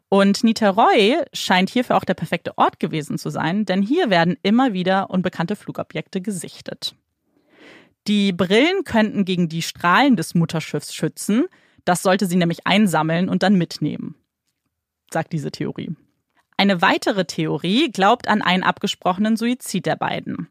Und 0.09 0.43
Niteroi 0.43 1.23
scheint 1.33 1.69
hierfür 1.69 1.97
auch 1.97 2.05
der 2.05 2.13
perfekte 2.13 2.57
Ort 2.57 2.79
gewesen 2.79 3.17
zu 3.17 3.29
sein, 3.29 3.65
denn 3.65 3.81
hier 3.81 4.09
werden 4.09 4.37
immer 4.41 4.73
wieder 4.73 5.09
unbekannte 5.09 5.55
Flugobjekte 5.55 6.21
gesichtet. 6.21 6.95
Die 8.07 8.31
Brillen 8.31 8.85
könnten 8.85 9.25
gegen 9.25 9.49
die 9.49 9.61
Strahlen 9.61 10.15
des 10.15 10.33
Mutterschiffs 10.33 10.95
schützen. 10.95 11.45
Das 11.83 12.03
sollte 12.03 12.25
sie 12.25 12.37
nämlich 12.37 12.65
einsammeln 12.65 13.27
und 13.27 13.43
dann 13.43 13.55
mitnehmen, 13.55 14.15
sagt 15.11 15.33
diese 15.33 15.51
Theorie. 15.51 15.93
Eine 16.57 16.81
weitere 16.81 17.25
Theorie 17.25 17.91
glaubt 17.91 18.27
an 18.27 18.41
einen 18.41 18.63
abgesprochenen 18.63 19.37
Suizid 19.37 19.85
der 19.85 19.95
beiden. 19.95 20.47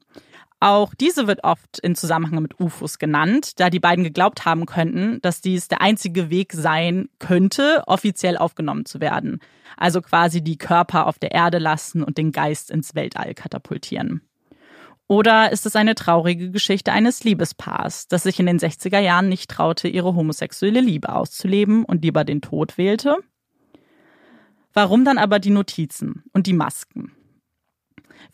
Auch 0.60 0.94
diese 0.94 1.26
wird 1.26 1.42
oft 1.42 1.80
in 1.80 1.96
Zusammenhang 1.96 2.40
mit 2.40 2.58
UFOs 2.60 2.98
genannt, 2.98 3.60
da 3.60 3.70
die 3.70 3.80
beiden 3.80 4.04
geglaubt 4.04 4.46
haben 4.46 4.64
könnten, 4.66 5.20
dass 5.20 5.40
dies 5.40 5.68
der 5.68 5.82
einzige 5.82 6.30
Weg 6.30 6.52
sein 6.52 7.08
könnte, 7.18 7.82
offiziell 7.86 8.38
aufgenommen 8.38 8.86
zu 8.86 9.00
werden. 9.00 9.40
Also 9.76 10.00
quasi 10.00 10.42
die 10.42 10.56
Körper 10.56 11.08
auf 11.08 11.18
der 11.18 11.32
Erde 11.32 11.58
lassen 11.58 12.02
und 12.02 12.16
den 12.16 12.32
Geist 12.32 12.70
ins 12.70 12.94
Weltall 12.94 13.34
katapultieren. 13.34 14.22
Oder 15.08 15.52
ist 15.52 15.66
es 15.66 15.76
eine 15.76 15.94
traurige 15.94 16.50
Geschichte 16.50 16.92
eines 16.92 17.22
Liebespaars, 17.22 18.08
das 18.08 18.22
sich 18.22 18.40
in 18.40 18.46
den 18.46 18.58
60er 18.58 18.98
Jahren 18.98 19.28
nicht 19.28 19.50
traute, 19.50 19.88
ihre 19.88 20.14
homosexuelle 20.14 20.80
Liebe 20.80 21.10
auszuleben 21.10 21.84
und 21.84 22.02
lieber 22.02 22.24
den 22.24 22.40
Tod 22.40 22.78
wählte? 22.78 23.18
Warum 24.76 25.06
dann 25.06 25.16
aber 25.16 25.38
die 25.38 25.48
Notizen 25.48 26.22
und 26.34 26.46
die 26.46 26.52
Masken? 26.52 27.12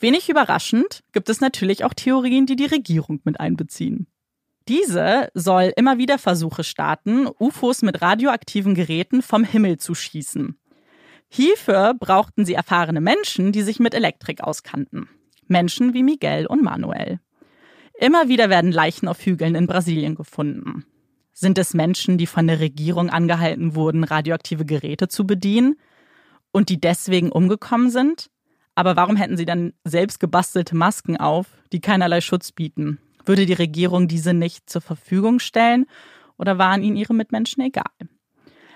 Wenig 0.01 0.29
überraschend 0.29 1.05
gibt 1.13 1.29
es 1.29 1.41
natürlich 1.41 1.85
auch 1.85 1.95
Theorien, 1.95 2.47
die 2.47 2.57
die 2.57 2.67
Regierung 2.67 3.21
mit 3.23 3.39
einbeziehen. 3.39 4.09
Diese 4.67 5.31
soll 5.35 5.73
immer 5.77 5.99
wieder 5.99 6.19
Versuche 6.19 6.65
starten, 6.65 7.29
UFOs 7.39 7.83
mit 7.83 8.03
radioaktiven 8.03 8.75
Geräten 8.75 9.23
vom 9.23 9.45
Himmel 9.45 9.79
zu 9.79 9.95
schießen. 9.95 10.59
Hierfür 11.29 11.95
brauchten 11.95 12.45
sie 12.45 12.55
erfahrene 12.55 13.01
Menschen, 13.01 13.53
die 13.53 13.63
sich 13.63 13.79
mit 13.79 13.95
Elektrik 13.95 14.41
auskannten. 14.41 15.09
Menschen 15.47 15.95
wie 15.95 16.03
Miguel 16.03 16.47
und 16.47 16.61
Manuel. 16.61 17.21
Immer 18.01 18.27
wieder 18.27 18.51
werden 18.51 18.73
Leichen 18.73 19.07
auf 19.07 19.25
Hügeln 19.25 19.55
in 19.55 19.69
Brasilien 19.69 20.17
gefunden. 20.17 20.87
Sind 21.33 21.57
es 21.59 21.73
Menschen, 21.73 22.19
die 22.19 22.27
von 22.27 22.49
der 22.49 22.59
Regierung 22.59 23.11
angehalten 23.11 23.77
wurden, 23.77 24.03
radioaktive 24.03 24.65
Geräte 24.65 25.07
zu 25.07 25.25
bedienen? 25.25 25.77
Und 26.53 26.69
die 26.69 26.81
deswegen 26.81 27.33
umgekommen 27.33 27.91
sind. 27.91 28.31
Aber 28.75 28.97
warum 28.97 29.17
hätten 29.17 29.37
sie 29.37 29.45
dann 29.45 29.73
selbst 29.85 30.21
gebastelte 30.21 30.77
Masken 30.77 31.17
auf, 31.17 31.47
die 31.73 31.81
keinerlei 31.81 32.21
Schutz 32.21 32.53
bieten? 32.53 32.99
Würde 33.25 33.47
die 33.47 33.53
Regierung 33.53 34.09
diese 34.09 34.35
nicht 34.35 34.71
zur 34.71 34.81
Verfügung 34.81 35.39
stellen 35.39 35.87
oder 36.39 36.59
waren 36.59 36.83
ihnen 36.83 36.97
ihre 36.97 37.15
Mitmenschen 37.15 37.63
egal? 37.63 37.85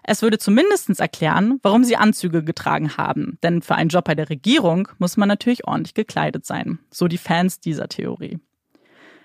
Es 0.09 0.23
würde 0.23 0.39
zumindest 0.39 1.01
erklären, 1.01 1.59
warum 1.63 1.83
sie 1.83 1.97
Anzüge 1.97 2.45
getragen 2.45 2.97
haben. 2.97 3.39
Denn 3.43 3.61
für 3.61 3.75
einen 3.75 3.89
Job 3.89 4.05
bei 4.05 4.15
der 4.15 4.31
Regierung 4.31 4.89
muss 4.99 5.17
man 5.17 5.29
natürlich 5.29 5.67
ordentlich 5.67 5.95
gekleidet 5.95 6.47
sein. 6.47 6.79
So 6.93 7.09
die 7.09 7.19
Fans 7.19 7.59
dieser 7.59 7.89
Theorie. 7.89 8.39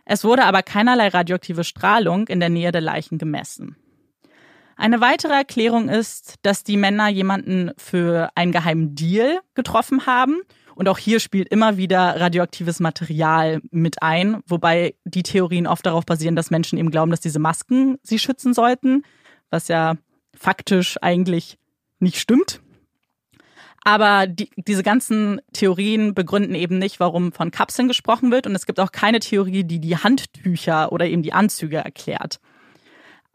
Es 0.05 0.23
wurde 0.23 0.43
aber 0.43 0.63
keinerlei 0.63 1.09
radioaktive 1.09 1.63
Strahlung 1.63 2.27
in 2.27 2.39
der 2.39 2.49
Nähe 2.49 2.71
der 2.71 2.81
Leichen 2.81 3.19
gemessen. 3.19 3.75
Eine 4.81 4.99
weitere 4.99 5.33
Erklärung 5.33 5.89
ist, 5.89 6.37
dass 6.41 6.63
die 6.63 6.75
Männer 6.75 7.07
jemanden 7.07 7.69
für 7.77 8.31
einen 8.33 8.51
geheimen 8.51 8.95
Deal 8.95 9.39
getroffen 9.53 10.07
haben. 10.07 10.41
Und 10.73 10.89
auch 10.89 10.97
hier 10.97 11.19
spielt 11.19 11.49
immer 11.49 11.77
wieder 11.77 12.19
radioaktives 12.19 12.79
Material 12.79 13.61
mit 13.69 14.01
ein, 14.01 14.41
wobei 14.47 14.95
die 15.03 15.21
Theorien 15.21 15.67
oft 15.67 15.85
darauf 15.85 16.07
basieren, 16.07 16.35
dass 16.35 16.49
Menschen 16.49 16.79
eben 16.79 16.89
glauben, 16.89 17.11
dass 17.11 17.19
diese 17.19 17.37
Masken 17.37 17.99
sie 18.01 18.17
schützen 18.17 18.55
sollten, 18.55 19.03
was 19.51 19.67
ja 19.67 19.97
faktisch 20.35 20.97
eigentlich 20.99 21.59
nicht 21.99 22.17
stimmt. 22.17 22.59
Aber 23.83 24.25
die, 24.25 24.49
diese 24.55 24.81
ganzen 24.81 25.41
Theorien 25.53 26.15
begründen 26.15 26.55
eben 26.55 26.79
nicht, 26.79 26.99
warum 26.99 27.33
von 27.33 27.51
Kapseln 27.51 27.87
gesprochen 27.87 28.31
wird. 28.31 28.47
Und 28.47 28.55
es 28.55 28.65
gibt 28.65 28.79
auch 28.79 28.91
keine 28.91 29.19
Theorie, 29.19 29.63
die 29.63 29.79
die 29.79 29.97
Handtücher 29.97 30.91
oder 30.91 31.05
eben 31.05 31.21
die 31.21 31.33
Anzüge 31.33 31.77
erklärt. 31.77 32.39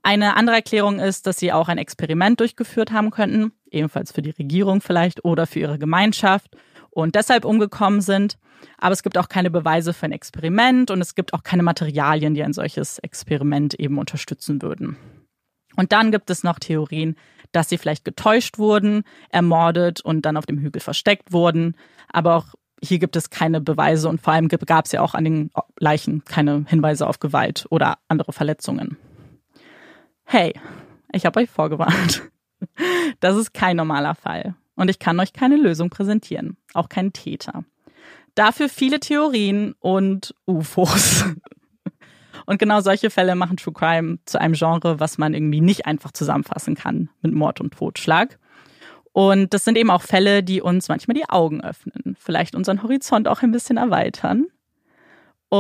Eine 0.07 0.37
andere 0.37 0.55
Erklärung 0.55 1.01
ist, 1.01 1.27
dass 1.27 1.37
sie 1.37 1.53
auch 1.53 1.67
ein 1.67 1.79
Experiment 1.79 2.39
durchgeführt 2.39 2.93
haben 2.93 3.11
könnten, 3.11 3.51
ebenfalls 3.73 4.13
für 4.13 4.23
die 4.23 4.31
Regierung 4.31 4.81
vielleicht 4.81 5.25
oder 5.25 5.49
für 5.49 5.59
ihre 5.59 5.81
Gemeinschaft 5.81 6.57
und 6.91 7.17
deshalb 7.17 7.45
umgekommen 7.45 8.01
sind. 8.01 8.39
Aber 8.79 8.93
es 8.93 9.03
gibt 9.03 9.19
auch 9.19 9.29
keine 9.29 9.51
Beweise 9.51 9.93
für 9.93 10.07
ein 10.07 10.13
Experiment 10.13 10.93
und 10.93 11.01
es 11.01 11.17
gibt 11.17 11.35
auch 11.35 11.43
keine 11.43 11.65
Materialien, 11.65 12.35
die 12.35 12.45
ein 12.45 12.53
solches 12.53 13.01
Experiment 13.01 13.75
eben 13.75 13.99
unterstützen 13.99 14.63
würden. 14.63 14.97
Und 15.75 15.91
dann 15.91 16.13
gibt 16.13 16.31
es 16.31 16.45
noch 16.45 16.61
Theorien, 16.61 17.17
dass 17.51 17.69
sie 17.69 17.77
vielleicht 17.77 18.05
getäuscht 18.05 18.59
wurden, 18.59 19.03
ermordet 19.31 20.03
und 20.03 20.23
dann 20.23 20.37
auf 20.37 20.47
dem 20.47 20.61
Hügel 20.61 20.81
versteckt 20.81 21.33
wurden. 21.33 21.75
Aber 22.13 22.37
auch 22.37 22.47
hier 22.81 23.01
gibt 23.01 23.17
es 23.17 23.29
keine 23.29 23.61
Beweise 23.61 24.09
und 24.09 24.21
vor 24.21 24.35
allem 24.35 24.47
gab 24.47 24.85
es 24.85 24.93
ja 24.93 25.01
auch 25.01 25.15
an 25.15 25.25
den 25.25 25.51
Leichen 25.81 26.25
keine 26.25 26.65
Hinweise 26.69 27.09
auf 27.09 27.19
Gewalt 27.19 27.67
oder 27.71 27.99
andere 28.07 28.33
Verletzungen. 28.33 28.99
Hey, 30.29 30.53
ich 31.13 31.25
habe 31.25 31.41
euch 31.41 31.51
vorgewarnt. 31.51 32.23
Das 33.21 33.37
ist 33.37 33.55
kein 33.55 33.77
normaler 33.77 34.15
Fall. 34.15 34.55
und 34.75 34.91
ich 34.91 34.99
kann 34.99 35.19
euch 35.21 35.33
keine 35.33 35.57
Lösung 35.57 35.89
präsentieren, 35.89 36.57
auch 36.75 36.89
keinen 36.89 37.13
Täter. 37.13 37.65
Dafür 38.35 38.69
viele 38.69 39.01
Theorien 39.01 39.75
und 39.81 40.35
UFOs. 40.47 41.25
Und 42.45 42.59
genau 42.59 42.81
solche 42.81 43.11
Fälle 43.11 43.35
machen 43.35 43.57
True 43.57 43.75
Crime 43.75 44.19
zu 44.25 44.41
einem 44.41 44.55
Genre, 44.55 45.01
was 45.01 45.19
man 45.19 45.35
irgendwie 45.35 45.61
nicht 45.61 45.87
einfach 45.87 46.13
zusammenfassen 46.13 46.77
kann 46.77 47.09
mit 47.21 47.35
Mord 47.35 47.61
und 47.61 47.75
Totschlag. 47.75 48.39
Und 49.13 49.53
das 49.53 49.65
sind 49.65 49.77
eben 49.77 49.91
auch 49.91 50.03
Fälle, 50.03 50.45
die 50.45 50.61
uns 50.61 50.89
manchmal 50.89 51.17
die 51.17 51.29
Augen 51.29 51.61
öffnen, 51.61 52.17
vielleicht 52.19 52.55
unseren 52.55 52.83
Horizont 52.83 53.27
auch 53.27 53.43
ein 53.43 53.51
bisschen 53.51 53.79
erweitern 53.79 54.47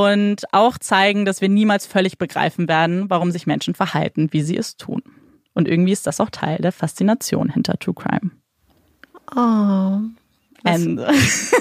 und 0.04 0.42
auch 0.52 0.78
zeigen, 0.78 1.24
dass 1.24 1.40
wir 1.40 1.48
niemals 1.48 1.86
völlig 1.86 2.18
begreifen 2.18 2.68
werden, 2.68 3.08
warum 3.08 3.30
sich 3.30 3.46
Menschen 3.46 3.74
verhalten, 3.74 4.28
wie 4.32 4.42
sie 4.42 4.56
es 4.56 4.76
tun. 4.76 5.02
Und 5.54 5.68
irgendwie 5.68 5.92
ist 5.92 6.06
das 6.06 6.20
auch 6.20 6.30
Teil 6.30 6.58
der 6.58 6.72
Faszination 6.72 7.48
hinter 7.48 7.78
True 7.78 7.94
Crime. 7.94 8.30
Oh. 9.34 10.00
Was, 10.62 10.82
Ende. 10.82 11.08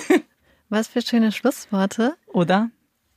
was 0.69 0.87
für 0.87 1.01
schöne 1.01 1.31
Schlussworte. 1.31 2.15
Oder? 2.27 2.69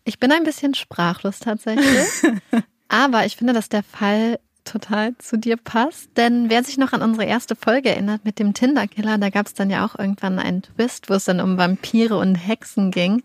Ich 0.05 0.19
bin 0.19 0.33
ein 0.33 0.45
bisschen 0.45 0.75
sprachlos 0.75 1.41
tatsächlich. 1.41 2.33
aber 2.89 3.27
ich 3.27 3.37
finde, 3.37 3.53
dass 3.53 3.69
der 3.69 3.83
Fall 3.83 4.39
total 4.69 5.17
zu 5.19 5.37
dir 5.39 5.57
passt. 5.57 6.11
Denn 6.17 6.51
wer 6.51 6.63
sich 6.63 6.79
noch 6.79 6.93
an 6.93 7.03
unsere 7.03 7.25
erste 7.27 7.57
Folge 7.57 7.91
erinnert 7.91 8.25
mit 8.25 8.39
dem 8.39 8.55
Tinder-Killer, 8.55 9.19
da 9.19 9.31
gab 9.31 9.47
es 9.47 9.55
dann 9.55 9.71
ja 9.71 9.85
auch 9.85 9.99
irgendwann 9.99 10.39
einen 10.39 10.63
Twist, 10.63 11.11
wo 11.11 11.15
es 11.15 11.25
dann 11.25 11.41
um 11.41 11.57
Vampire 11.59 12.17
und 12.17 12.35
Hexen 12.35 12.91
ging. 12.91 13.23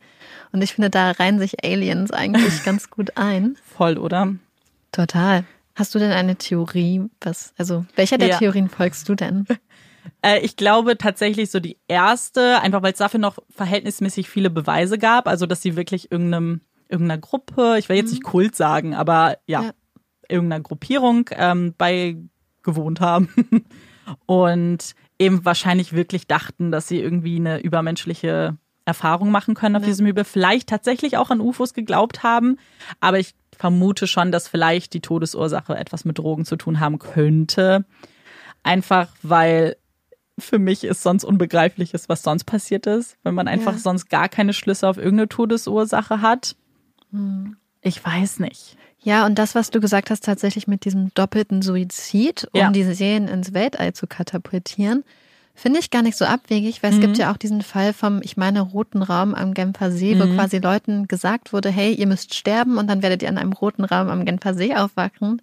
Und 0.51 0.61
ich 0.61 0.73
finde, 0.73 0.89
da 0.89 1.11
reihen 1.11 1.39
sich 1.39 1.63
Aliens 1.63 2.11
eigentlich 2.11 2.63
ganz 2.65 2.89
gut 2.89 3.17
ein. 3.17 3.57
Voll, 3.75 3.97
oder? 3.97 4.33
Total. 4.91 5.43
Hast 5.75 5.95
du 5.95 5.99
denn 5.99 6.11
eine 6.11 6.35
Theorie? 6.35 7.01
Was, 7.21 7.53
also, 7.57 7.85
welcher 7.95 8.17
der 8.17 8.29
Ja. 8.29 8.37
Theorien 8.37 8.69
folgst 8.69 9.07
du 9.09 9.15
denn? 9.15 9.45
Äh, 10.21 10.39
ich 10.39 10.57
glaube 10.57 10.97
tatsächlich 10.97 11.49
so 11.49 11.61
die 11.61 11.77
erste, 11.87 12.59
einfach 12.61 12.83
weil 12.83 12.91
es 12.91 12.97
dafür 12.99 13.21
noch 13.21 13.39
verhältnismäßig 13.49 14.29
viele 14.29 14.49
Beweise 14.49 14.97
gab, 14.97 15.29
also 15.29 15.45
dass 15.45 15.61
sie 15.61 15.77
wirklich 15.77 16.11
irgendeinem, 16.11 16.59
irgendeiner 16.89 17.21
Gruppe, 17.21 17.77
ich 17.79 17.87
will 17.87 17.95
jetzt 17.95 18.11
nicht 18.11 18.23
Kult 18.23 18.53
sagen, 18.53 18.95
aber 18.95 19.37
ja, 19.47 19.61
Ja. 19.63 19.71
Irgendeiner 20.29 20.61
Gruppierung 20.63 21.29
ähm, 21.31 21.73
beigewohnt 21.77 22.99
haben 23.01 23.29
und 24.25 24.95
eben 25.19 25.45
wahrscheinlich 25.45 25.93
wirklich 25.93 26.27
dachten, 26.27 26.71
dass 26.71 26.87
sie 26.87 26.99
irgendwie 26.99 27.37
eine 27.37 27.59
übermenschliche 27.61 28.57
Erfahrung 28.85 29.31
machen 29.31 29.53
können 29.55 29.75
auf 29.77 29.83
Ja. 29.83 29.87
diesem 29.87 30.07
Übel, 30.07 30.23
vielleicht 30.25 30.67
tatsächlich 30.69 31.17
auch 31.17 31.29
an 31.29 31.39
UFOs 31.39 31.73
geglaubt 31.73 32.23
haben, 32.23 32.57
aber 32.99 33.19
ich 33.19 33.33
vermute 33.57 34.07
schon, 34.07 34.31
dass 34.31 34.47
vielleicht 34.47 34.93
die 34.93 34.99
Todesursache 35.01 35.77
etwas 35.77 36.03
mit 36.05 36.17
Drogen 36.17 36.43
zu 36.43 36.55
tun 36.57 36.79
haben 36.79 36.99
könnte. 36.99 37.85
Einfach 38.63 39.09
weil 39.21 39.77
für 40.39 40.57
mich 40.57 40.83
es 40.83 41.03
sonst 41.03 41.23
unbegreiflich 41.23 41.93
ist, 41.93 42.09
was 42.09 42.23
sonst 42.23 42.45
passiert 42.45 42.87
ist, 42.87 43.17
wenn 43.23 43.35
man 43.35 43.47
einfach 43.47 43.73
Ja. 43.73 43.77
sonst 43.77 44.09
gar 44.09 44.27
keine 44.27 44.51
Schlüsse 44.53 44.87
auf 44.87 44.97
irgendeine 44.97 45.29
Todesursache 45.29 46.21
hat. 46.21 46.55
Hm. 47.11 47.55
Ich 47.81 48.03
weiß 48.03 48.39
nicht. 48.39 48.75
Ja, 49.03 49.25
und 49.25 49.35
das, 49.37 49.53
was 49.55 49.69
du 49.69 49.79
gesagt 49.79 50.09
hast, 50.09 50.23
tatsächlich 50.23 50.67
mit 50.67 50.85
diesem 50.85 51.13
doppelten 51.13 51.61
Suizid, 51.61 52.47
um 52.53 52.59
Ja. 52.59 52.69
diese 52.71 52.93
Serien 52.95 53.27
ins 53.27 53.53
Weltall 53.53 53.93
zu 53.93 54.07
katapultieren, 54.07 55.03
finde 55.55 55.79
ich 55.79 55.91
gar 55.91 56.01
nicht 56.01 56.17
so 56.17 56.25
abwegig, 56.25 56.81
weil 56.81 56.91
es 56.91 56.97
Mhm. 56.97 57.01
gibt 57.01 57.17
ja 57.17 57.31
auch 57.31 57.37
diesen 57.37 57.61
Fall 57.61 57.93
vom, 57.93 58.21
ich 58.23 58.37
meine, 58.37 58.61
roten 58.61 59.03
Raum 59.03 59.35
am 59.35 59.53
Genfer 59.53 59.91
See, 59.91 60.17
wo 60.19 60.23
Mhm. 60.25 60.35
quasi 60.35 60.57
Leuten 60.59 61.07
gesagt 61.07 61.53
wurde, 61.53 61.69
hey, 61.69 61.93
ihr 61.93 62.07
müsst 62.07 62.33
sterben 62.33 62.77
und 62.77 62.87
dann 62.89 63.01
werdet 63.03 63.21
ihr 63.21 63.29
an 63.29 63.37
einem 63.37 63.53
roten 63.53 63.83
Raum 63.83 64.09
am 64.09 64.25
Genfer 64.25 64.53
See 64.53 64.73
aufwachen. 64.73 65.41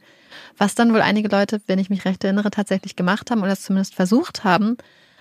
Was 0.59 0.75
dann 0.75 0.93
wohl 0.93 1.02
einige 1.02 1.29
Leute, 1.29 1.61
wenn 1.67 1.79
ich 1.79 1.90
mich 1.90 2.05
recht 2.05 2.25
erinnere, 2.25 2.50
tatsächlich 2.50 2.97
gemacht 2.97 3.31
haben 3.31 3.43
oder 3.43 3.52
es 3.52 3.62
zumindest 3.62 3.95
versucht 3.95 4.43
haben. 4.43 4.76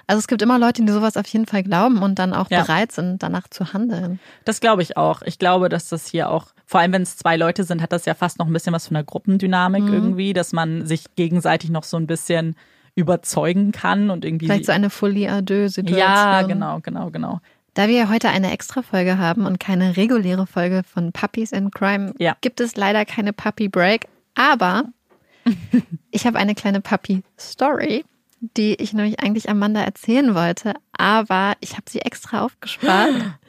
Also 0.10 0.20
es 0.20 0.28
gibt 0.28 0.42
immer 0.42 0.58
Leute, 0.58 0.84
die 0.84 0.92
sowas 0.92 1.18
auf 1.18 1.28
jeden 1.28 1.46
Fall 1.46 1.62
glauben 1.62 2.02
und 2.02 2.18
dann 2.18 2.34
auch 2.34 2.50
Ja. 2.50 2.64
bereit 2.64 2.92
sind, 2.92 3.22
danach 3.22 3.48
zu 3.48 3.74
handeln. 3.74 4.20
Das 4.44 4.60
glaube 4.60 4.82
ich 4.82 4.98
auch. 4.98 5.22
Ich 5.22 5.38
glaube, 5.38 5.70
dass 5.70 5.88
das 5.90 6.08
hier 6.08 6.30
auch, 6.32 6.48
vor 6.66 6.80
allem 6.80 6.94
wenn 6.94 7.04
es 7.04 7.16
zwei 7.16 7.38
Leute 7.38 7.64
sind, 7.64 7.82
hat 7.82 7.92
das 7.94 8.06
ja 8.06 8.16
fast 8.16 8.40
noch 8.40 8.48
ein 8.48 8.54
bisschen 8.54 8.74
was 8.74 8.88
von 8.88 8.98
einer 8.98 9.04
Gruppendynamik 9.04 9.84
Mhm. 9.84 9.94
irgendwie, 9.94 10.34
dass 10.34 10.52
man 10.52 10.88
sich 10.88 11.06
gegenseitig 11.16 11.70
noch 11.70 11.84
so 11.84 11.96
ein 11.98 12.08
bisschen 12.08 12.56
überzeugen 12.96 13.72
kann 13.72 14.10
und 14.10 14.26
irgendwie. 14.26 14.48
Vielleicht 14.48 14.66
so 14.66 14.72
eine 14.72 14.90
Folie 14.90 15.30
à 15.32 15.42
deux 15.42 15.76
Situation. 15.76 16.00
ja, 16.00 16.42
genau, 16.42 16.80
genau, 16.82 17.12
genau. 17.12 17.40
Da 17.76 17.88
wir 17.88 17.96
ja 17.96 18.10
heute 18.10 18.30
eine 18.30 18.52
Extra-Folge 18.52 19.20
haben 19.20 19.46
und 19.46 19.60
keine 19.60 19.96
reguläre 19.96 20.48
Folge 20.48 20.82
von 20.84 21.12
Puppies 21.12 21.52
in 21.52 21.70
Crime, 21.70 22.14
Ja. 22.18 22.36
gibt 22.42 22.60
es 22.62 22.76
leider 22.76 23.06
keine 23.06 23.32
Puppy 23.32 23.70
Break. 23.70 24.08
Aber 24.34 24.86
ich 26.12 26.26
habe 26.26 26.40
eine 26.40 26.56
kleine 26.56 26.82
Puppy-Story, 26.82 28.04
die 28.40 28.76
ich 28.76 28.94
nämlich 28.94 29.20
eigentlich 29.20 29.50
Amanda 29.50 29.82
erzählen 29.82 30.34
wollte. 30.36 30.74
Aber 30.94 31.54
ich 31.60 31.74
habe 31.74 31.90
sie 31.90 32.00
extra 32.00 32.42
aufgespart, 32.42 33.14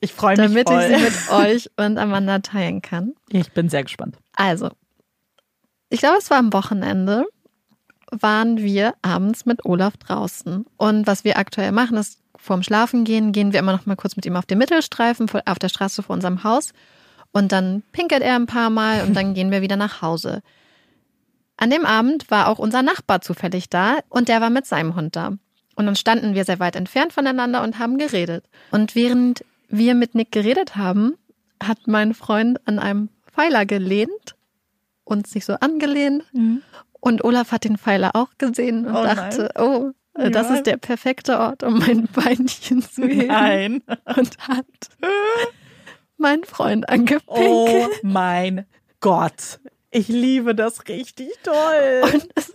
Ich 0.00 0.12
freue 0.12 0.36
mich 0.36 0.46
damit 0.46 0.68
voll. 0.68 0.80
ich 0.82 0.96
sie 0.98 1.02
mit 1.02 1.30
euch 1.30 1.70
und 1.76 1.96
Amanda 1.96 2.40
teilen 2.40 2.82
kann. 2.82 3.14
ich 3.30 3.52
bin 3.52 3.70
sehr 3.70 3.84
gespannt. 3.84 4.18
Also, 4.36 4.70
ich 5.88 6.00
glaube, 6.00 6.18
es 6.18 6.28
war 6.28 6.38
am 6.38 6.52
Wochenende, 6.52 7.24
waren 8.10 8.58
wir 8.58 8.94
abends 9.00 9.46
mit 9.46 9.64
Olaf 9.64 9.96
draußen. 9.96 10.66
Und 10.76 11.06
was 11.06 11.24
wir 11.24 11.38
aktuell 11.38 11.72
machen, 11.72 11.96
ist 11.96 12.20
vorm 12.36 12.62
Schlafen 12.62 13.04
gehen, 13.04 13.32
gehen 13.32 13.52
wir 13.52 13.60
immer 13.60 13.72
noch 13.72 13.86
mal 13.86 13.96
kurz 13.96 14.14
mit 14.16 14.26
ihm 14.26 14.36
auf 14.36 14.44
den 14.44 14.58
Mittelstreifen 14.58 15.26
auf 15.46 15.58
der 15.58 15.70
Straße 15.70 16.02
vor 16.02 16.14
unserem 16.14 16.44
Haus. 16.44 16.72
Und 17.32 17.52
dann 17.52 17.82
pinkelt 17.92 18.22
er 18.22 18.36
ein 18.36 18.46
paar 18.46 18.70
Mal 18.70 19.04
und 19.06 19.14
dann 19.14 19.32
gehen 19.34 19.50
wir 19.50 19.62
wieder 19.62 19.76
nach 19.76 20.02
Hause. 20.02 20.42
An 21.56 21.70
dem 21.70 21.84
Abend 21.86 22.30
war 22.30 22.48
auch 22.48 22.58
unser 22.58 22.82
Nachbar 22.82 23.20
zufällig 23.20 23.68
da 23.70 23.98
und 24.08 24.28
der 24.28 24.40
war 24.40 24.50
mit 24.50 24.66
seinem 24.66 24.96
Hund 24.96 25.14
da. 25.16 25.32
Und 25.76 25.86
dann 25.86 25.96
standen 25.96 26.34
wir 26.34 26.44
sehr 26.44 26.60
weit 26.60 26.76
entfernt 26.76 27.12
voneinander 27.12 27.62
und 27.62 27.78
haben 27.78 27.98
geredet. 27.98 28.44
Und 28.70 28.94
während 28.94 29.44
wir 29.68 29.94
mit 29.94 30.14
Nick 30.14 30.30
geredet 30.32 30.76
haben, 30.76 31.16
hat 31.62 31.86
mein 31.86 32.14
Freund 32.14 32.60
an 32.66 32.78
einem 32.78 33.08
Pfeiler 33.32 33.66
gelehnt 33.66 34.36
und 35.04 35.26
sich 35.26 35.44
so 35.44 35.54
angelehnt. 35.54 36.24
Und 37.00 37.24
Olaf 37.24 37.50
hat 37.52 37.64
den 37.64 37.76
Pfeiler 37.78 38.12
auch 38.14 38.30
gesehen 38.38 38.86
und 38.86 38.92
Mhm. 38.92 38.96
Oh 38.96 39.02
nein. 39.02 39.16
dachte, 39.16 39.50
oh, 39.58 39.90
äh, 40.14 40.30
das 40.30 40.48
Nein. 40.48 40.56
ist 40.58 40.66
der 40.66 40.76
perfekte 40.76 41.38
Ort, 41.40 41.62
um 41.64 41.78
mein 41.78 42.06
Beinchen 42.12 42.82
zu 42.82 43.02
heben. 43.06 43.26
Nein. 43.28 43.82
Und 44.16 44.38
hat 44.38 44.64
meinen 46.16 46.44
Freund 46.44 46.88
angepinkelt. 46.88 47.26
Oh 47.26 47.88
mein 48.02 48.66
Gott. 49.00 49.60
Ich 49.94 50.08
liebe 50.08 50.54
das 50.54 50.86
richtig 50.88 51.30
toll. 51.42 52.02
Es, 52.36 52.52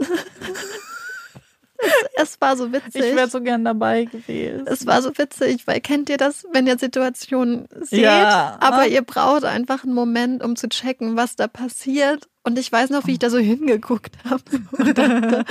es 2.34 2.42
war 2.42 2.58
so 2.58 2.74
witzig. 2.74 2.96
Ich 3.02 3.16
wäre 3.16 3.30
so 3.30 3.40
gern 3.40 3.64
dabei 3.64 4.04
gewesen. 4.04 4.68
es 4.68 4.86
war 4.86 5.02
so 5.02 5.18
witzig, 5.18 5.66
weil 5.66 5.80
kennt 5.80 6.10
ihr 6.10 6.18
das, 6.18 6.46
wenn 6.52 6.68
ihr 6.68 6.78
Situationen 6.78 7.70
seht, 7.80 8.02
Ja. 8.02 8.58
aber 8.60 8.88
ihr 8.88 9.02
braucht 9.02 9.46
einfach 9.46 9.86
einen 9.86 9.94
Moment, 9.94 10.44
um 10.44 10.58
zu 10.58 10.68
checken, 10.68 11.16
was 11.16 11.38
da 11.38 11.48
passiert. 11.48 12.28
Und 12.44 12.60
ich 12.60 12.70
weiß 12.70 12.90
noch, 12.90 13.08
wie 13.08 13.14
ich 13.14 13.20
da 13.20 13.30
so 13.30 13.38
hingeguckt 13.38 14.18
habe 14.30 14.44
und 14.74 14.98
dachte, 14.98 15.46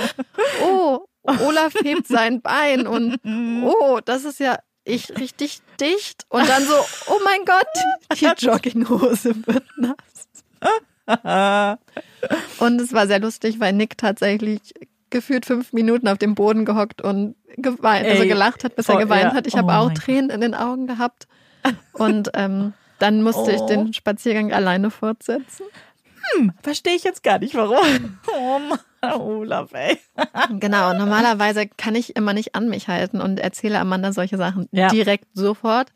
oh, 0.61 0.99
Olaf 1.23 1.73
hebt 1.83 2.05
sein 2.07 2.41
Bein 2.43 2.85
und 2.85 3.17
oh, 3.63 3.99
das 4.05 4.23
ist 4.23 4.39
ja 4.39 4.59
ich 4.83 5.17
richtig 5.17 5.61
dicht. 5.81 6.25
Und 6.29 6.47
dann 6.47 6.63
so, 6.63 6.75
oh 7.07 7.19
mein 7.25 7.43
Gott, 7.45 8.19
die 8.19 8.45
Jogginghose 8.45 9.35
wird 9.47 9.63
nass. 9.77 9.95
Und 12.59 12.81
es 12.81 12.93
war 12.93 13.07
sehr 13.07 13.19
lustig, 13.19 13.59
weil 13.59 13.73
Nick 13.73 13.97
tatsächlich 13.97 14.73
gefühlt 15.09 15.45
fünf 15.45 15.73
Minuten 15.73 16.07
auf 16.07 16.17
dem 16.19 16.35
Boden 16.35 16.65
gehockt 16.65 17.01
und 17.01 17.35
geweint, 17.57 18.05
also 18.07 18.21
Ey, 18.23 18.27
gelacht 18.27 18.63
hat, 18.63 18.75
bis 18.75 18.85
voll, 18.85 18.95
er 18.95 19.01
geweint 19.05 19.23
ja. 19.31 19.33
hat. 19.33 19.47
Ich 19.47 19.55
Oh 19.55 19.57
habe 19.57 19.73
auch 19.73 19.91
Tränen 19.93 20.29
in 20.29 20.41
den 20.41 20.53
Augen 20.53 20.85
gehabt. 20.87 21.27
Und 21.93 22.29
ähm, 22.35 22.73
dann 22.99 23.23
musste 23.23 23.51
ich 23.51 23.61
Oh. 23.61 23.65
den 23.67 23.93
Spaziergang 23.93 24.53
alleine 24.53 24.91
fortsetzen. 24.91 25.65
Verstehe 26.61 26.95
ich 26.95 27.03
jetzt 27.03 27.23
gar 27.23 27.39
nicht, 27.39 27.55
warum. 27.55 28.19
Oh 28.37 28.59
Mann, 28.59 29.19
Olaf, 29.19 29.73
ey. 29.73 29.97
Genau, 30.59 30.93
normalerweise 30.93 31.67
kann 31.67 31.95
ich 31.95 32.15
immer 32.15 32.33
nicht 32.33 32.53
an 32.55 32.69
mich 32.69 32.87
halten 32.87 33.19
und 33.19 33.39
erzähle 33.39 33.79
Amanda 33.79 34.13
solche 34.13 34.37
Sachen 34.37 34.67
Ja. 34.71 34.89
direkt 34.89 35.25
sofort. 35.33 35.91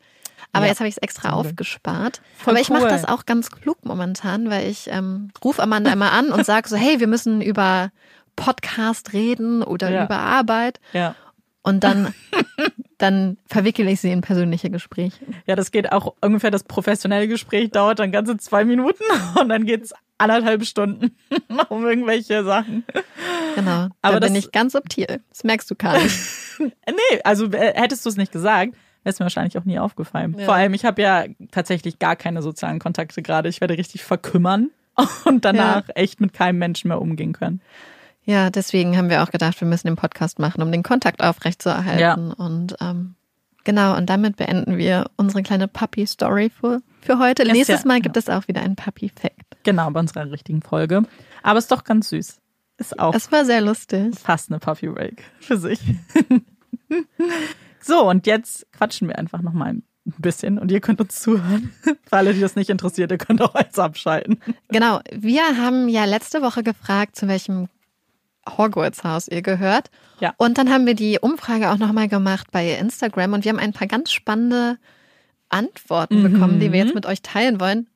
Aber 0.54 0.64
Ja. 0.64 0.70
jetzt 0.70 0.80
habe 0.80 0.88
ich 0.88 0.94
es 0.96 1.02
extra 1.02 1.28
Glück. 1.30 1.46
aufgespart. 1.46 2.22
Voll 2.38 2.54
Aber 2.54 2.60
ich 2.60 2.70
mache 2.70 2.84
cool. 2.84 2.88
das 2.88 3.04
auch 3.04 3.26
ganz 3.26 3.50
klug 3.50 3.84
momentan, 3.84 4.48
weil 4.48 4.68
ich 4.70 4.88
ähm, 4.90 5.30
rufe 5.44 5.62
Amanda 5.62 5.92
immer 5.92 6.12
an 6.12 6.30
und 6.30 6.46
sage 6.46 6.68
so, 6.68 6.76
hey, 6.76 6.98
wir 7.00 7.06
müssen 7.08 7.42
über 7.42 7.90
Podcast 8.36 9.12
reden 9.12 9.62
oder 9.62 9.90
Ja. 9.90 10.04
über 10.06 10.16
Arbeit. 10.18 10.80
Ja. 10.92 11.14
Und 11.62 11.82
dann, 11.84 12.14
dann 12.98 13.38
verwickele 13.46 13.90
ich 13.90 14.00
sie 14.00 14.10
in 14.10 14.20
persönliche 14.20 14.70
Gespräche. 14.70 15.24
Ja, 15.46 15.56
das 15.56 15.70
geht 15.70 15.92
auch 15.92 16.14
ungefähr, 16.20 16.50
das 16.50 16.64
professionelle 16.64 17.26
Gespräch 17.28 17.70
dauert 17.70 17.98
dann 17.98 18.12
ganze 18.12 18.36
zwei 18.36 18.64
Minuten 18.64 19.02
und 19.40 19.48
dann 19.48 19.64
geht's 19.64 19.92
anderthalb 20.18 20.64
Stunden 20.64 21.16
um 21.68 21.86
irgendwelche 21.86 22.44
Sachen. 22.44 22.84
Genau. 23.56 23.88
Aber 24.02 24.20
da 24.20 24.26
bin 24.26 24.34
das- 24.34 24.44
ich 24.44 24.52
ganz 24.52 24.72
subtil. 24.72 25.20
Das 25.30 25.42
merkst 25.44 25.70
du 25.70 25.74
gar 25.74 25.98
nicht. 26.00 26.16
Nee, 26.60 27.20
also 27.24 27.46
äh, 27.50 27.72
hättest 27.74 28.04
du 28.04 28.10
es 28.10 28.16
nicht 28.16 28.30
gesagt, 28.32 28.74
wäre 29.04 29.12
es 29.12 29.18
mir 29.20 29.24
wahrscheinlich 29.26 29.56
auch 29.58 29.64
nie 29.64 29.78
aufgefallen. 29.78 30.34
Ja. 30.38 30.44
Vor 30.46 30.54
allem, 30.54 30.74
ich 30.74 30.84
habe 30.84 31.00
ja 31.02 31.24
tatsächlich 31.52 31.98
gar 31.98 32.16
keine 32.16 32.42
sozialen 32.42 32.78
Kontakte 32.80 33.22
gerade. 33.22 33.48
Ich 33.48 33.60
werde 33.60 33.78
richtig 33.78 34.02
verkümmern 34.04 34.70
und 35.24 35.44
danach 35.44 35.84
echt 35.94 36.20
mit 36.20 36.32
keinem 36.32 36.58
Menschen 36.58 36.88
mehr 36.88 37.00
umgehen 37.00 37.32
können. 37.32 37.60
Ja, 38.24 38.48
deswegen 38.50 38.96
haben 38.96 39.10
wir 39.10 39.22
auch 39.22 39.30
gedacht, 39.30 39.60
wir 39.60 39.68
müssen 39.68 39.86
den 39.86 39.96
Podcast 39.96 40.38
machen, 40.38 40.62
um 40.62 40.72
den 40.72 40.82
Kontakt 40.82 41.22
aufrechtzuerhalten. 41.22 42.00
Ja. 42.00 42.14
Und 42.14 42.74
ähm, 42.80 43.14
genau, 43.64 43.96
und 43.96 44.08
damit 44.08 44.36
beenden 44.36 44.78
wir 44.78 45.10
unsere 45.16 45.42
kleine 45.42 45.68
Puppy-Story 45.68 46.50
für, 46.50 46.80
für 47.02 47.18
heute. 47.18 47.42
Ist 47.42 47.52
Nächstes 47.52 47.82
ja- 47.82 47.86
Mal 47.88 48.00
gibt 48.00 48.16
es 48.16 48.30
auch 48.30 48.48
wieder 48.48 48.62
einen 48.62 48.76
Puppy-Fact. 48.76 49.58
Genau, 49.64 49.90
bei 49.90 50.00
unserer 50.00 50.30
richtigen 50.30 50.62
Folge. 50.62 51.02
Aber 51.42 51.58
ist 51.58 51.70
doch 51.70 51.84
ganz 51.84 52.08
süß. 52.08 52.40
Ist 52.78 52.98
auch 52.98 53.14
Es 53.14 53.30
war 53.30 53.44
sehr 53.44 53.60
lustig. 53.60 54.18
fast 54.18 54.50
eine 54.50 54.58
Puppy 54.58 54.88
Break 54.88 55.22
für 55.40 55.58
sich. 55.58 55.80
so, 57.84 58.08
und 58.08 58.26
jetzt 58.26 58.66
quatschen 58.72 59.08
wir 59.08 59.18
einfach 59.18 59.42
noch 59.42 59.52
mal 59.52 59.70
ein 59.70 59.82
bisschen 60.18 60.58
und 60.58 60.70
ihr 60.70 60.80
könnt 60.80 61.00
uns 61.00 61.20
zuhören. 61.20 61.72
Für 61.82 62.16
alle, 62.16 62.34
die 62.34 62.40
das 62.40 62.56
nicht 62.56 62.70
interessiert, 62.70 63.10
ihr 63.10 63.18
könnt 63.18 63.42
auch 63.42 63.54
eins 63.54 63.78
abschalten. 63.78 64.40
Genau, 64.68 65.00
wir 65.12 65.42
haben 65.56 65.88
ja 65.88 66.04
letzte 66.04 66.42
Woche 66.42 66.62
gefragt, 66.62 67.16
zu 67.16 67.28
welchem 67.28 67.68
Hogwarts-Haus 68.48 69.28
ihr 69.28 69.42
gehört. 69.42 69.90
Ja. 70.20 70.34
Und 70.36 70.58
dann 70.58 70.70
haben 70.70 70.86
wir 70.86 70.94
die 70.94 71.18
Umfrage 71.18 71.70
auch 71.70 71.78
nochmal 71.78 72.08
gemacht 72.08 72.48
bei 72.52 72.72
Instagram 72.72 73.32
und 73.32 73.44
wir 73.44 73.50
haben 73.50 73.58
ein 73.58 73.72
paar 73.72 73.88
ganz 73.88 74.12
spannende 74.12 74.78
Antworten 75.48 76.22
bekommen, 76.22 76.60
die 76.60 76.72
wir 76.72 76.80
jetzt 76.80 76.94
mit 76.94 77.06
euch 77.06 77.22
teilen 77.22 77.60
wollen. 77.60 77.88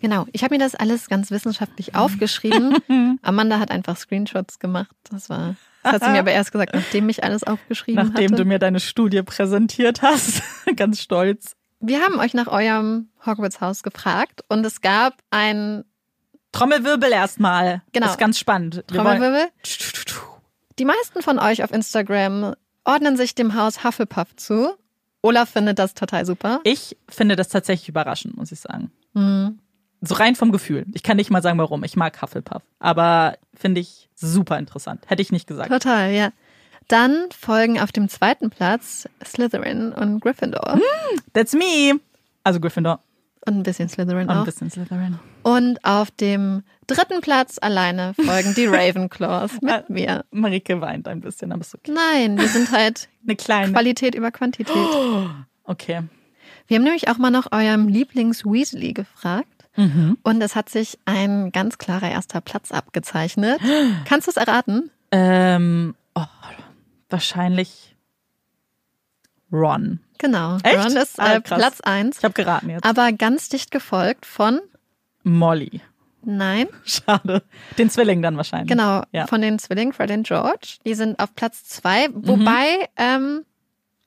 Genau, 0.00 0.26
ich 0.32 0.44
habe 0.44 0.54
mir 0.54 0.58
das 0.58 0.74
alles 0.74 1.08
ganz 1.08 1.30
wissenschaftlich 1.30 1.94
aufgeschrieben. 1.94 2.76
Amanda 3.22 3.58
hat 3.58 3.70
einfach 3.70 3.96
Screenshots 3.96 4.58
gemacht. 4.58 4.94
Das 5.10 5.30
war, 5.30 5.56
das 5.86 5.94
hat 5.94 6.04
sie 6.04 6.10
mir 6.10 6.18
aber 6.20 6.32
erst 6.32 6.52
gesagt, 6.52 6.74
nachdem 6.74 7.08
ich 7.08 7.24
alles 7.24 7.42
aufgeschrieben 7.44 8.04
Nachdem 8.06 8.32
hatte. 8.32 8.42
du 8.42 8.44
mir 8.44 8.58
deine 8.58 8.80
Studie 8.80 9.22
präsentiert 9.22 10.02
hast. 10.02 10.42
ganz 10.76 11.00
stolz. 11.00 11.56
wir 11.80 12.00
haben 12.00 12.18
euch 12.18 12.34
nach 12.34 12.48
eurem 12.48 13.08
Hogwarts-Haus 13.24 13.82
gefragt 13.82 14.42
und 14.48 14.64
es 14.64 14.80
gab 14.80 15.14
ein 15.30 15.84
Trommelwirbel 16.52 17.10
erstmal. 17.12 17.82
Genau. 17.92 18.06
Das 18.06 18.14
ist 18.14 18.18
ganz 18.18 18.38
spannend. 18.38 18.76
Wir 18.76 18.86
Trommelwirbel. 18.86 19.48
Die 20.78 20.84
meisten 20.84 21.22
von 21.22 21.38
euch 21.38 21.62
auf 21.62 21.70
Instagram 21.72 22.54
ordnen 22.84 23.16
sich 23.16 23.34
dem 23.34 23.54
Haus 23.54 23.84
Hufflepuff 23.84 24.36
zu. 24.36 24.70
Olaf 25.22 25.50
findet 25.50 25.78
das 25.78 25.94
total 25.94 26.24
super. 26.24 26.60
Ich 26.64 26.96
finde 27.08 27.36
das 27.36 27.48
tatsächlich 27.48 27.88
überraschend, 27.88 28.36
muss 28.36 28.52
ich 28.52 28.60
sagen. 28.60 28.92
Mhm. 29.14 29.58
So 30.00 30.14
rein 30.14 30.36
vom 30.36 30.52
Gefühl. 30.52 30.84
Ich 30.94 31.02
kann 31.02 31.16
nicht 31.16 31.30
mal 31.30 31.42
sagen, 31.42 31.58
warum. 31.58 31.82
Ich 31.84 31.96
mag 31.96 32.20
Hufflepuff. 32.20 32.62
Aber 32.78 33.36
finde 33.54 33.80
ich 33.80 34.08
super 34.14 34.58
interessant. 34.58 35.04
Hätte 35.08 35.22
ich 35.22 35.32
nicht 35.32 35.46
gesagt. 35.46 35.70
Total, 35.70 36.12
ja. 36.12 36.30
Dann 36.88 37.26
folgen 37.36 37.80
auf 37.80 37.90
dem 37.92 38.08
zweiten 38.08 38.50
Platz 38.50 39.08
Slytherin 39.24 39.92
und 39.92 40.20
Gryffindor. 40.20 40.78
That's 41.32 41.52
me. 41.54 41.98
Also 42.44 42.60
Gryffindor 42.60 43.00
Und 43.46 43.56
ein 43.58 43.62
bisschen 43.64 43.88
Slytherin 43.88 44.28
und 44.28 44.30
ein 44.30 44.38
auch. 44.38 44.44
bisschen 44.44 44.70
Slytherin. 44.70 45.18
Und 45.42 45.84
auf 45.84 46.10
dem 46.12 46.62
dritten 46.86 47.20
Platz 47.22 47.58
alleine 47.60 48.14
folgen 48.14 48.54
die 48.54 48.66
Ravenclaws 48.70 49.60
mit 49.62 49.90
mir. 49.90 50.24
Marike 50.30 50.80
weint 50.80 51.08
ein 51.08 51.20
bisschen, 51.20 51.50
aber 51.50 51.62
ist 51.62 51.74
okay. 51.74 51.92
Nein, 51.92 52.38
wir 52.38 52.48
sind 52.48 52.70
halt 52.70 53.08
Eine 53.26 53.36
kleine. 53.36 53.72
Qualität 53.72 54.14
über 54.14 54.30
Quantität. 54.30 54.76
Okay. 55.68 56.02
Wir 56.68 56.76
haben 56.76 56.84
nämlich 56.84 57.08
auch 57.08 57.18
mal 57.18 57.30
nach 57.30 57.48
eurem 57.50 57.88
Lieblings-Weasley 57.88 58.92
gefragt. 58.92 59.55
Mhm. 59.76 60.18
Und 60.22 60.40
es 60.42 60.54
hat 60.56 60.68
sich 60.68 60.98
ein 61.04 61.52
ganz 61.52 61.78
klarer 61.78 62.10
erster 62.10 62.40
Platz 62.40 62.72
abgezeichnet. 62.72 63.60
Kannst 64.06 64.26
du 64.26 64.30
es 64.30 64.36
erraten? 64.36 64.90
Ähm, 65.12 65.94
oh, 66.14 66.22
wahrscheinlich 67.10 67.94
Ron. 69.52 70.00
Genau. 70.18 70.56
Echt? 70.62 70.78
Ron 70.78 70.96
ist 70.96 71.20
Ah, 71.20 71.34
äh, 71.36 71.40
krass. 71.40 71.58
Platz 71.58 71.80
1, 71.82 72.18
Ich 72.18 72.24
habe 72.24 72.34
geraten 72.34 72.70
jetzt. 72.70 72.84
aber 72.84 73.12
ganz 73.12 73.48
dicht 73.48 73.70
gefolgt 73.70 74.26
von, 74.26 74.60
Molly. 75.22 75.80
nein, 76.22 76.66
Schade. 76.84 77.42
Den 77.78 77.90
Zwilling 77.90 78.22
dann 78.22 78.36
wahrscheinlich. 78.36 78.68
genau, 78.68 79.02
Ja. 79.12 79.26
von 79.26 79.40
den 79.42 79.58
Zwillingen 79.58 79.92
Fred 79.92 80.10
und 80.10 80.26
George. 80.26 80.78
Die 80.84 80.94
sind 80.94 81.18
auf 81.20 81.34
Platz 81.34 81.64
2, 81.64 82.08
wobei, 82.12 82.88
ähm, 82.96 83.44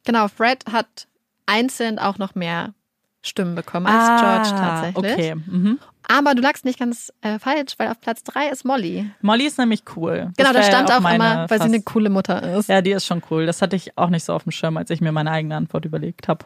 genau, 0.04 0.28
Fred 0.28 0.66
hat 0.72 1.08
einzeln 1.46 2.00
auch 2.00 2.18
noch 2.18 2.36
mehr 2.36 2.74
Stimmen 3.22 3.56
bekommen 3.56 3.86
als 3.88 4.10
ah, 4.10 4.20
George 4.20 4.62
tatsächlich. 4.62 5.14
Okay. 5.14 5.36
Mhm. 5.36 5.80
Aber 6.08 6.34
du 6.34 6.42
lagst 6.42 6.66
nicht 6.66 6.80
ganz 6.80 7.14
äh, 7.22 7.38
falsch, 7.38 7.74
weil 7.78 7.90
auf 7.90 8.02
Platz 8.02 8.24
3 8.24 8.50
ist 8.50 8.66
Molly. 8.66 9.12
Molly 9.22 9.46
ist 9.46 9.60
nämlich 9.60 9.84
cool. 9.96 10.32
Das 10.36 10.48
Genau, 10.48 10.58
da 10.58 10.64
stand 10.64 10.92
auch 10.92 11.02
meine 11.02 11.16
immer, 11.16 11.50
weil 11.50 11.60
sie 11.60 11.66
eine 11.66 11.82
coole 11.82 12.10
Mutter 12.10 12.58
ist. 12.58 12.68
Ja, 12.68 12.82
die 12.82 12.92
ist 12.92 13.06
schon 13.06 13.22
cool. 13.30 13.46
Das 13.46 13.62
hatte 13.62 13.76
ich 13.76 13.96
auch 13.98 14.10
nicht 14.10 14.24
so 14.24 14.34
auf 14.34 14.44
dem 14.44 14.52
Schirm, 14.52 14.78
als 14.78 14.90
ich 14.90 15.02
mir 15.02 15.12
meine 15.12 15.30
eigene 15.30 15.56
Antwort 15.56 15.86
überlegt 15.86 16.28
habe. 16.28 16.46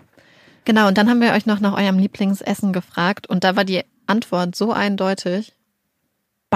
Genau, 0.65 0.87
und 0.87 0.97
dann 0.97 1.09
haben 1.09 1.21
wir 1.21 1.31
euch 1.31 1.45
noch 1.45 1.59
nach 1.59 1.77
eurem 1.77 1.97
Lieblingsessen 1.97 2.73
gefragt 2.73 3.27
und 3.27 3.43
da 3.43 3.55
war 3.55 3.63
die 3.63 3.83
Antwort 4.05 4.55
so 4.55 4.73
eindeutig. 4.73 5.53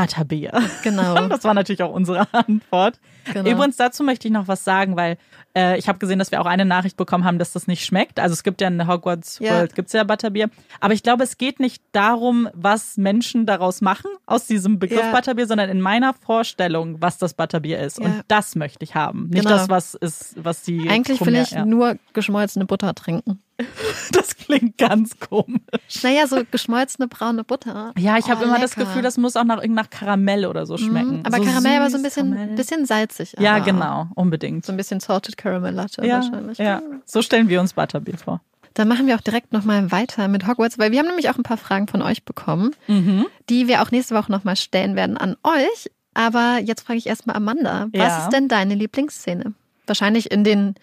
Butterbier. 0.02 0.52
Genau. 0.84 1.28
Das 1.28 1.44
war 1.44 1.54
natürlich 1.54 1.82
auch 1.84 1.92
unsere 1.94 2.28
Antwort. 2.34 3.00
Genau. 3.34 3.50
Übrigens, 3.50 3.76
dazu 3.78 4.04
möchte 4.04 4.28
ich 4.28 4.34
noch 4.34 4.48
was 4.48 4.64
sagen, 4.64 4.96
weil 4.96 5.18
äh, 5.56 5.78
ich 5.78 5.88
habe 5.90 6.00
gesehen, 6.00 6.20
dass 6.20 6.32
wir 6.32 6.40
auch 6.40 6.46
eine 6.46 6.66
Nachricht 6.66 6.96
bekommen 6.98 7.26
haben, 7.26 7.40
dass 7.40 7.52
das 7.54 7.68
nicht 7.68 7.84
schmeckt. 7.86 8.20
Also 8.20 8.34
es 8.34 8.44
gibt 8.44 8.62
ja 8.62 8.68
in 8.68 8.78
der 8.78 8.88
Hogwarts 8.88 9.40
Ja. 9.40 9.56
World, 9.56 9.76
gibt's 9.76 9.94
ja 9.94 10.04
Butterbier. 10.04 10.50
Aber 10.80 10.94
ich 10.94 11.04
glaube, 11.04 11.24
es 11.24 11.38
geht 11.38 11.60
nicht 11.60 11.82
darum, 11.92 12.48
was 12.54 12.98
Menschen 12.98 13.46
daraus 13.46 13.82
machen 13.82 14.10
aus 14.26 14.46
diesem 14.48 14.80
Begriff 14.80 15.00
Ja. 15.02 15.12
Butterbier, 15.12 15.48
sondern 15.48 15.70
in 15.70 15.82
meiner 15.82 16.14
Vorstellung, 16.14 17.02
was 17.02 17.18
das 17.18 17.34
Butterbier 17.34 17.80
ist. 17.80 18.00
Ja. 18.00 18.06
Und 18.06 18.24
das 18.28 18.56
möchte 18.56 18.84
ich 18.84 18.96
haben. 18.96 19.28
Nicht 19.30 19.44
Genau. 19.46 19.58
das, 19.58 19.70
was 19.70 19.94
ist, 19.96 20.36
was 20.38 20.62
die 20.62 20.90
Eigentlich 20.90 21.24
will 21.26 21.36
ich 21.36 21.54
nur 21.56 21.98
geschmolzene 22.14 22.66
Butter 22.66 22.94
trinken. 22.96 23.42
Das 24.12 24.36
klingt 24.38 24.78
ganz 24.78 25.20
komisch. 25.20 25.60
Naja, 26.04 26.28
so 26.28 26.42
geschmolzene 26.50 27.08
braune 27.08 27.44
Butter. 27.44 27.94
Ja, 27.98 28.18
ich 28.18 28.30
habe 28.30 28.42
Oh, 28.42 28.46
immer 28.48 28.60
das 28.60 28.76
lecker. 28.76 28.88
Gefühl, 28.88 29.02
das 29.02 29.18
muss 29.18 29.36
auch 29.36 29.44
nach, 29.44 29.64
nach 29.66 29.90
Karamell 29.90 30.46
oder 30.46 30.66
so 30.66 30.78
schmecken. 30.78 31.18
Mhm, 31.18 31.26
aber 31.26 31.38
so 31.38 31.44
Karamell 31.44 31.80
war 31.82 31.90
so 31.90 31.98
ein 31.98 32.04
bisschen, 32.04 32.32
Karamell. 32.34 32.56
bisschen 32.56 32.86
salzig. 32.86 33.36
Ja, 33.40 33.56
aber 33.56 33.66
genau, 33.66 34.08
unbedingt. 34.16 34.66
So 34.66 34.72
ein 34.72 34.78
bisschen 34.78 35.00
Salted 35.00 35.38
Caramel 35.38 35.74
Latte 35.74 36.06
ja, 36.06 36.16
wahrscheinlich. 36.22 36.58
ja, 36.58 36.82
so 37.06 37.22
stellen 37.22 37.50
wir 37.50 37.60
uns 37.60 37.74
Butterbier 37.74 38.18
vor. 38.18 38.42
Dann 38.76 38.88
machen 38.88 39.08
wir 39.08 39.16
auch 39.16 39.22
direkt 39.22 39.54
nochmal 39.54 39.92
weiter 39.92 40.28
mit 40.28 40.48
Hogwarts, 40.48 40.78
weil 40.78 40.92
wir 40.92 41.00
haben 41.00 41.08
nämlich 41.08 41.30
auch 41.30 41.38
ein 41.38 41.44
paar 41.44 41.58
Fragen 41.58 41.88
von 41.88 42.02
euch 42.02 42.24
bekommen, 42.24 42.76
Mhm. 42.88 43.26
die 43.50 43.68
wir 43.68 43.82
auch 43.82 43.90
nächste 43.92 44.14
Woche 44.16 44.32
nochmal 44.32 44.56
stellen 44.56 44.96
werden 44.96 45.18
an 45.18 45.36
euch. 45.44 45.90
Aber 46.14 46.60
jetzt 46.64 46.86
frage 46.86 46.98
ich 47.00 47.08
erstmal 47.08 47.36
Amanda, 47.36 47.88
was 47.92 48.00
Ja. 48.00 48.24
ist 48.24 48.30
denn 48.30 48.48
deine 48.48 48.76
Lieblingsszene? 48.76 49.54
Wahrscheinlich 49.88 50.32
in 50.32 50.44
den 50.44 50.76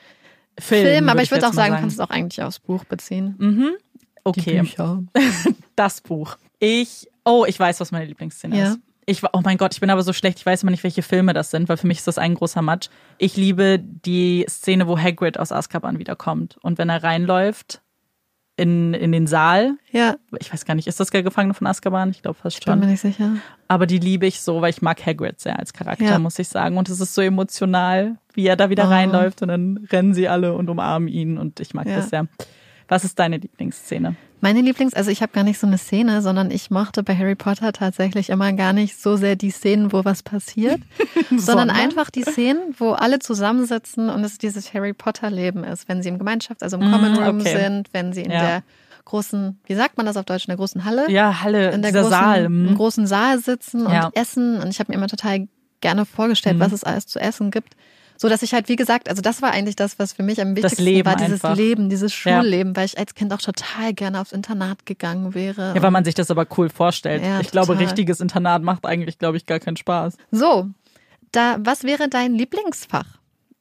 Film, 0.58 0.86
Film, 0.86 1.08
aber 1.08 1.22
ich 1.22 1.30
würde 1.30 1.46
auch 1.48 1.52
sagen, 1.52 1.74
du 1.74 1.80
kannst 1.80 1.96
es 1.98 2.00
auch 2.00 2.10
eigentlich 2.10 2.42
aufs 2.42 2.58
Buch 2.60 2.84
beziehen. 2.84 3.34
Mhm. 3.38 3.70
Okay, 4.24 4.62
das 5.76 6.00
Buch. 6.00 6.36
Ich, 6.58 7.08
oh, 7.24 7.44
ich 7.46 7.58
weiß, 7.58 7.80
was 7.80 7.92
meine 7.92 8.06
Lieblingsszene 8.06 8.56
Ja. 8.58 8.68
ist. 8.70 8.78
Ich, 9.06 9.22
oh 9.34 9.42
mein 9.44 9.58
Gott, 9.58 9.74
ich 9.74 9.80
bin 9.80 9.90
aber 9.90 10.02
so 10.02 10.14
schlecht, 10.14 10.38
ich 10.38 10.46
weiß 10.46 10.62
immer 10.62 10.70
nicht, 10.70 10.82
welche 10.82 11.02
Filme 11.02 11.34
das 11.34 11.50
sind, 11.50 11.68
weil 11.68 11.76
für 11.76 11.86
mich 11.86 11.98
ist 11.98 12.06
das 12.06 12.16
ein 12.16 12.34
großer 12.34 12.62
Matsch. 12.62 12.88
Ich 13.18 13.36
liebe 13.36 13.78
die 13.78 14.46
Szene, 14.48 14.88
wo 14.88 14.98
Hagrid 14.98 15.38
aus 15.38 15.52
Azkaban 15.52 15.98
wiederkommt. 15.98 16.56
Und 16.62 16.78
wenn 16.78 16.88
er 16.88 17.02
reinläuft 17.02 17.82
in, 18.56 18.94
in 18.94 19.10
den 19.12 19.26
Saal, 19.26 19.76
Ja, 19.90 20.14
ich 20.38 20.52
weiß 20.52 20.64
gar 20.64 20.74
nicht, 20.74 20.86
ist 20.86 21.00
das 21.00 21.10
der 21.10 21.22
Gefangene 21.24 21.54
von 21.54 21.66
Azkaban? 21.66 22.10
Ich 22.10 22.22
glaube 22.22 22.38
fast 22.40 22.64
bin 22.64 22.74
mir 22.76 22.80
schon. 22.82 22.90
nicht 22.90 23.00
sicher. 23.00 23.30
Aber 23.66 23.86
die 23.86 23.98
liebe 23.98 24.26
ich 24.26 24.40
so, 24.40 24.60
weil 24.62 24.70
ich 24.70 24.80
mag 24.82 25.04
Hagrid 25.04 25.40
sehr 25.40 25.58
als 25.58 25.72
Charakter, 25.72 26.04
Ja. 26.04 26.18
muss 26.20 26.38
ich 26.38 26.46
sagen. 26.48 26.76
Und 26.76 26.88
es 26.88 27.00
ist 27.00 27.14
so 27.14 27.20
emotional, 27.22 28.16
wie 28.34 28.46
er 28.46 28.56
da 28.56 28.70
wieder 28.70 28.84
Oh. 28.84 28.90
reinläuft 28.90 29.42
und 29.42 29.48
dann 29.48 29.86
rennen 29.90 30.14
sie 30.14 30.28
alle 30.28 30.52
und 30.54 30.68
umarmen 30.70 31.08
ihn 31.08 31.36
und 31.38 31.58
ich 31.60 31.74
mag 31.74 31.86
Ja. 31.88 31.96
das 31.96 32.10
sehr. 32.10 32.28
Was 32.86 33.02
ist 33.04 33.18
deine 33.18 33.38
Lieblingsszene? 33.38 34.14
Meine 34.44 34.60
Lieblings, 34.60 34.92
also 34.92 35.10
ich 35.10 35.22
habe 35.22 35.32
gar 35.32 35.42
nicht 35.42 35.58
so 35.58 35.66
eine 35.66 35.78
Szene, 35.78 36.20
sondern 36.20 36.50
ich 36.50 36.70
mochte 36.70 37.02
bei 37.02 37.16
Harry 37.16 37.34
Potter 37.34 37.72
tatsächlich 37.72 38.28
immer 38.28 38.52
gar 38.52 38.74
nicht 38.74 39.00
so 39.00 39.16
sehr 39.16 39.36
die 39.36 39.50
Szenen, 39.50 39.90
wo 39.90 40.04
was 40.04 40.22
passiert, 40.22 40.82
sondern 41.34 41.70
einfach 41.70 42.10
die 42.10 42.24
Szenen, 42.24 42.74
wo 42.76 42.90
alle 42.90 43.20
zusammensitzen 43.20 44.10
und 44.10 44.22
es 44.22 44.36
dieses 44.36 44.74
Harry 44.74 44.92
Potter 44.92 45.30
Leben 45.30 45.64
ist, 45.64 45.88
wenn 45.88 46.02
sie 46.02 46.10
im 46.10 46.18
Gemeinschafts-, 46.18 46.62
also 46.62 46.76
im 46.76 46.92
Common 46.92 47.16
Room 47.16 47.40
okay. 47.40 47.56
sind, 47.56 47.88
wenn 47.94 48.12
sie 48.12 48.20
in 48.20 48.32
Ja. 48.32 48.40
der 48.42 48.62
großen, 49.06 49.58
wie 49.64 49.74
sagt 49.76 49.96
man 49.96 50.04
das 50.04 50.18
auf 50.18 50.26
Deutsch, 50.26 50.44
in 50.44 50.50
der 50.50 50.58
großen 50.58 50.84
Halle? 50.84 51.10
Ja, 51.10 51.40
Halle, 51.42 51.70
in 51.70 51.80
der 51.80 51.92
großen, 51.92 52.10
Saal. 52.10 52.44
im 52.44 52.68
hm. 52.68 52.74
großen 52.76 53.06
Saal 53.06 53.38
sitzen 53.38 53.88
Ja. 53.88 54.08
und 54.08 54.14
essen. 54.16 54.60
Und 54.60 54.68
ich 54.68 54.78
habe 54.78 54.92
mir 54.92 54.98
immer 54.98 55.08
total 55.08 55.48
gerne 55.80 56.04
vorgestellt, 56.04 56.56
Mhm. 56.56 56.60
was 56.60 56.72
es 56.72 56.84
alles 56.84 57.06
zu 57.06 57.18
essen 57.18 57.50
gibt. 57.50 57.76
So 58.16 58.28
dass 58.28 58.42
ich 58.42 58.54
halt, 58.54 58.68
wie 58.68 58.76
gesagt, 58.76 59.08
also 59.08 59.22
das 59.22 59.42
war 59.42 59.50
eigentlich 59.50 59.76
das, 59.76 59.98
was 59.98 60.12
für 60.12 60.22
mich 60.22 60.40
am 60.40 60.54
wichtigsten 60.54 60.82
Leben 60.82 61.06
war, 61.06 61.16
dieses 61.16 61.44
einfach. 61.44 61.56
Leben, 61.56 61.88
dieses 61.90 62.12
Ja. 62.24 62.40
Schulleben, 62.40 62.76
weil 62.76 62.86
ich 62.86 62.96
als 62.98 63.14
Kind 63.14 63.32
auch 63.32 63.40
total 63.40 63.92
gerne 63.92 64.20
aufs 64.20 64.32
Internat 64.32 64.86
gegangen 64.86 65.34
wäre. 65.34 65.74
Ja, 65.74 65.82
weil 65.82 65.90
man 65.90 66.04
sich 66.04 66.14
das 66.14 66.30
aber 66.30 66.46
cool 66.56 66.68
vorstellt. 66.70 67.22
Ja, 67.24 67.40
ich 67.40 67.50
glaube, 67.50 67.68
total. 67.68 67.84
richtiges 67.84 68.20
Internat 68.20 68.62
macht 68.62 68.86
eigentlich, 68.86 69.18
glaube 69.18 69.36
ich, 69.36 69.46
gar 69.46 69.58
keinen 69.58 69.76
Spaß. 69.76 70.16
So, 70.30 70.68
da, 71.32 71.56
was 71.58 71.82
wäre 71.82 72.08
dein 72.08 72.34
Lieblingsfach 72.34 73.18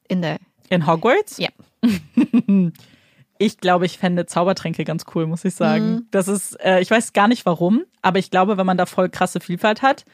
in 0.07 0.21
der? 0.21 0.37
In 0.69 0.85
Hogwarts? 0.87 1.37
Ja. 1.37 1.49
Ich 3.39 3.57
glaube, 3.57 3.85
ich 3.85 3.97
fände 3.97 4.25
Zaubertränke 4.25 4.85
ganz 4.85 5.05
cool, 5.13 5.25
muss 5.25 5.43
ich 5.43 5.55
sagen. 5.55 5.91
Mhm. 5.91 6.07
Das 6.11 6.27
ist, 6.29 6.53
äh, 6.63 6.79
ich 6.79 6.89
weiß 6.89 7.11
gar 7.13 7.27
nicht 7.27 7.45
warum, 7.45 7.83
aber 8.01 8.19
ich 8.19 8.31
glaube, 8.31 8.57
wenn 8.57 8.65
man 8.65 8.77
da 8.77 8.85
voll 8.85 9.09
krasse 9.09 9.39
Vielfalt 9.41 9.81
hat, 9.81 10.05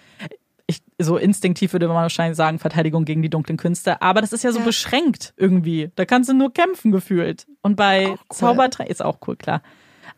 ich, 0.69 0.81
so 0.99 1.17
instinktiv 1.17 1.73
würde 1.73 1.87
man 1.87 1.95
wahrscheinlich 1.97 2.37
sagen, 2.37 2.59
Verteidigung 2.59 3.03
gegen 3.03 3.21
die 3.23 3.29
dunklen 3.29 3.57
Künste, 3.57 4.01
aber 4.01 4.21
das 4.21 4.31
ist 4.33 4.43
ja 4.43 4.51
so 4.51 4.59
Ja. 4.59 4.65
beschränkt 4.65 5.33
irgendwie. 5.35 5.89
Da 5.95 6.05
kannst 6.05 6.29
du 6.29 6.33
nur 6.33 6.53
kämpfen 6.53 6.91
gefühlt. 6.91 7.47
Und 7.61 7.75
bei 7.75 8.09
cool. 8.09 8.17
Zaubertränke 8.29 8.91
ist 8.91 9.03
auch 9.03 9.17
cool, 9.27 9.35
klar. 9.35 9.61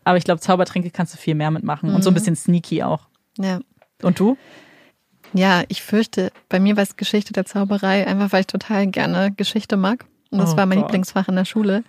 Aber 0.03 0.17
ich 0.17 0.23
glaube, 0.25 0.41
Zaubertränke 0.41 0.89
kannst 0.91 1.13
du 1.13 1.17
viel 1.17 1.35
mehr 1.35 1.51
mitmachen 1.51 1.93
und 1.93 2.03
so 2.03 2.09
ein 2.09 2.13
Mhm. 2.13 2.15
bisschen 2.15 2.35
sneaky 2.35 2.83
auch. 2.83 3.07
Ja. 3.37 3.59
Und 4.03 4.19
du? 4.19 4.37
Ja, 5.33 5.63
ich 5.69 5.81
fürchte, 5.81 6.31
bei 6.49 6.59
mir 6.59 6.75
war 6.75 6.83
es 6.83 6.97
Geschichte 6.97 7.31
der 7.33 7.45
Zauberei, 7.45 8.05
einfach 8.05 8.33
weil 8.33 8.41
ich 8.41 8.47
total 8.47 8.87
gerne 8.87 9.31
Geschichte 9.31 9.77
mag. 9.77 10.05
Und 10.29 10.39
das 10.39 10.53
Oh 10.53 10.57
war 10.57 10.65
mein 10.65 10.79
Gott. 10.79 10.87
Lieblingsfach 10.89 11.27
in 11.29 11.35
der 11.35 11.45
Schule. 11.45 11.83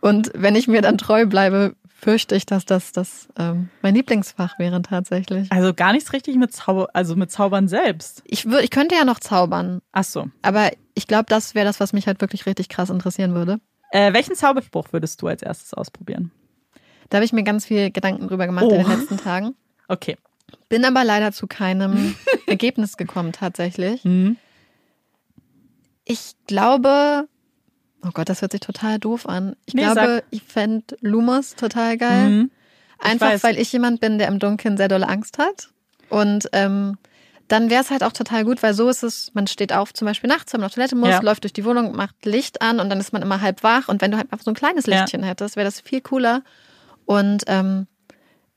Und 0.00 0.30
wenn 0.34 0.54
ich 0.56 0.68
mir 0.68 0.82
dann 0.82 0.98
treu 0.98 1.24
bleibe, 1.26 1.74
fürchte 2.04 2.36
ich, 2.36 2.44
dass 2.44 2.66
das, 2.66 2.92
das 2.92 3.28
ähm, 3.38 3.70
mein 3.80 3.94
Lieblingsfach 3.94 4.58
wäre 4.58 4.82
tatsächlich. 4.82 5.50
Also 5.50 5.72
gar 5.72 5.92
nichts 5.92 6.12
richtig 6.12 6.36
mit 6.36 6.52
Zauber, 6.52 6.88
also 6.92 7.16
mit 7.16 7.30
Zaubern 7.30 7.66
selbst. 7.66 8.22
Ich, 8.26 8.44
ich 8.44 8.70
könnte 8.70 8.94
ja 8.94 9.04
noch 9.06 9.18
zaubern, 9.20 9.80
Ach 9.92 10.04
so. 10.04 10.26
aber 10.42 10.70
ich 10.94 11.06
glaube, 11.06 11.24
das 11.28 11.54
wäre 11.54 11.64
das, 11.66 11.80
was 11.80 11.92
mich 11.94 12.06
halt 12.06 12.20
wirklich 12.20 12.44
richtig 12.46 12.68
krass 12.68 12.90
interessieren 12.90 13.34
würde. 13.34 13.58
Äh, 13.90 14.12
welchen 14.12 14.34
Zauberspruch 14.34 14.92
würdest 14.92 15.22
du 15.22 15.28
als 15.28 15.40
erstes 15.42 15.72
ausprobieren? 15.72 16.30
Da 17.08 17.16
habe 17.18 17.24
ich 17.24 17.32
mir 17.32 17.42
ganz 17.42 17.64
viel 17.64 17.90
Gedanken 17.90 18.28
drüber 18.28 18.46
gemacht 18.46 18.64
Oh. 18.68 18.70
in 18.74 18.82
den 18.82 18.88
letzten 18.98 19.16
Tagen. 19.16 19.54
Okay. 19.88 20.16
Bin 20.68 20.84
aber 20.84 21.04
leider 21.04 21.32
zu 21.32 21.46
keinem 21.46 22.14
Ergebnis 22.46 22.96
gekommen 22.96 23.32
tatsächlich. 23.32 24.04
Mhm. 24.04 24.36
Ich 26.04 26.34
glaube, 26.46 27.28
oh 28.04 28.10
Gott, 28.12 28.28
das 28.28 28.42
hört 28.42 28.52
sich 28.52 28.60
total 28.60 28.98
doof 28.98 29.28
an. 29.28 29.56
Ich 29.66 29.74
Nee, 29.74 29.82
glaube, 29.82 30.22
ich 30.30 30.42
fände 30.42 30.96
Lumos 31.00 31.54
total 31.54 31.96
geil. 31.96 32.28
Mhm. 32.30 32.50
Einfach 32.98 33.28
weiß. 33.32 33.42
weil 33.42 33.58
ich 33.58 33.72
jemand 33.72 34.00
bin, 34.00 34.18
der 34.18 34.28
im 34.28 34.38
Dunkeln 34.38 34.76
sehr 34.76 34.88
dolle 34.88 35.08
Angst 35.08 35.38
hat. 35.38 35.68
Und 36.10 36.48
ähm, 36.52 36.96
dann 37.48 37.68
wäre 37.70 37.82
es 37.82 37.90
halt 37.90 38.02
auch 38.02 38.12
total 38.12 38.44
gut, 38.44 38.62
weil 38.62 38.72
so 38.72 38.88
ist 38.88 39.02
es, 39.02 39.30
man 39.34 39.46
steht 39.46 39.72
auf, 39.72 39.92
zum 39.92 40.06
Beispiel 40.06 40.28
nachts, 40.28 40.52
wenn 40.52 40.60
man 40.60 40.68
auf 40.68 40.74
Toilette 40.74 40.96
muss, 40.96 41.08
Ja. 41.10 41.20
läuft 41.20 41.44
durch 41.44 41.52
die 41.52 41.64
Wohnung, 41.64 41.94
macht 41.94 42.24
Licht 42.24 42.62
an 42.62 42.80
und 42.80 42.88
dann 42.88 43.00
ist 43.00 43.12
man 43.12 43.20
immer 43.22 43.40
halb 43.40 43.62
wach. 43.62 43.88
Und 43.88 44.00
wenn 44.00 44.10
du 44.10 44.16
halt 44.16 44.32
einfach 44.32 44.44
so 44.44 44.50
ein 44.50 44.54
kleines 44.54 44.86
Ja. 44.86 45.00
Lichtchen 45.00 45.22
hättest, 45.22 45.56
wäre 45.56 45.66
das 45.66 45.80
viel 45.80 46.00
cooler. 46.00 46.42
Und 47.04 47.44
ähm, 47.48 47.86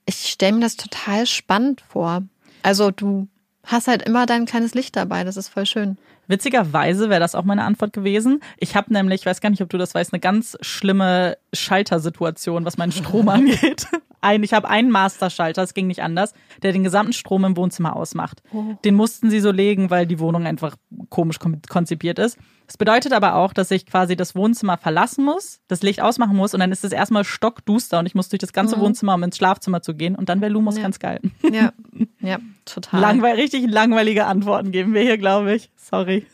ich 0.05 0.15
stelle 0.29 0.53
mir 0.53 0.61
das 0.61 0.77
total 0.77 1.25
spannend 1.25 1.81
vor. 1.89 2.21
Also 2.63 2.91
du 2.91 3.27
hast 3.67 3.87
halt 3.87 4.01
immer 4.01 4.25
dein 4.25 4.45
kleines 4.45 4.73
Licht 4.73 4.95
dabei, 4.95 5.23
das 5.23 5.37
ist 5.37 5.49
voll 5.49 5.65
schön. 5.65 5.97
Witzigerweise 6.27 7.09
wäre 7.09 7.19
das 7.21 7.35
auch 7.35 7.43
meine 7.43 7.63
Antwort 7.63 7.93
gewesen. 7.93 8.41
Ich 8.57 8.75
habe 8.75 8.91
nämlich, 8.93 9.21
ich 9.21 9.25
weiß 9.25 9.39
gar 9.39 9.49
nicht, 9.49 9.61
ob 9.61 9.69
du 9.69 9.77
das 9.77 9.95
weißt, 9.95 10.13
eine 10.13 10.19
ganz 10.19 10.57
schlimme 10.61 11.37
Schaltersituation, 11.53 12.65
was 12.65 12.77
meinen 12.77 12.91
Strom 12.91 13.29
angeht. 13.29 13.87
Ein, 14.27 14.43
ich 14.43 14.53
habe 14.53 14.67
einen 14.69 14.91
Masterschalter, 14.91 15.63
es 15.63 15.73
ging 15.73 15.87
nicht 15.87 16.03
anders, 16.03 16.33
der 16.63 16.71
den 16.73 16.83
gesamten 16.83 17.13
Strom 17.13 17.45
im 17.45 17.55
Wohnzimmer 17.57 17.95
ausmacht. 17.95 18.41
Den 18.83 18.95
mussten 18.95 19.29
sie 19.29 19.39
so 19.39 19.51
legen, 19.51 19.89
weil 19.89 20.05
die 20.05 20.19
Wohnung 20.19 20.45
einfach 20.45 20.75
komisch 21.09 21.39
kon- 21.39 21.61
konzipiert 21.69 22.19
ist. 22.19 22.37
Das 22.65 22.75
bedeutet 22.77 23.13
aber 23.13 23.35
auch, 23.35 23.53
dass 23.53 23.71
ich 23.71 23.85
quasi 23.85 24.15
das 24.17 24.35
Wohnzimmer 24.35 24.77
verlassen 24.77 25.23
muss, 25.23 25.61
das 25.69 25.81
Licht 25.83 26.01
ausmachen 26.01 26.35
muss 26.35 26.53
und 26.53 26.59
dann 26.59 26.71
ist 26.73 26.83
es 26.83 26.91
erstmal 26.91 27.23
stockduster 27.23 27.99
und 27.99 28.05
ich 28.05 28.15
muss 28.15 28.27
durch 28.27 28.39
das 28.39 28.51
ganze 28.51 28.79
Wohnzimmer, 28.79 29.13
um 29.15 29.23
ins 29.23 29.37
Schlafzimmer 29.37 29.81
zu 29.81 29.93
gehen 29.95 30.15
und 30.15 30.27
dann 30.27 30.41
wäre 30.41 30.51
Lumos 30.51 30.75
Ja. 30.75 30.81
ganz 30.83 30.99
geil. 30.99 31.21
Ja, 31.49 31.71
ja, 32.19 32.39
total. 32.65 32.99
Langweil 32.99 33.35
richtig 33.35 33.69
langweilige 33.71 34.25
Antworten 34.25 34.71
geben 34.71 34.93
wir 34.93 35.01
hier, 35.03 35.17
glaube 35.17 35.55
ich. 35.55 35.71
Sorry. 35.77 36.25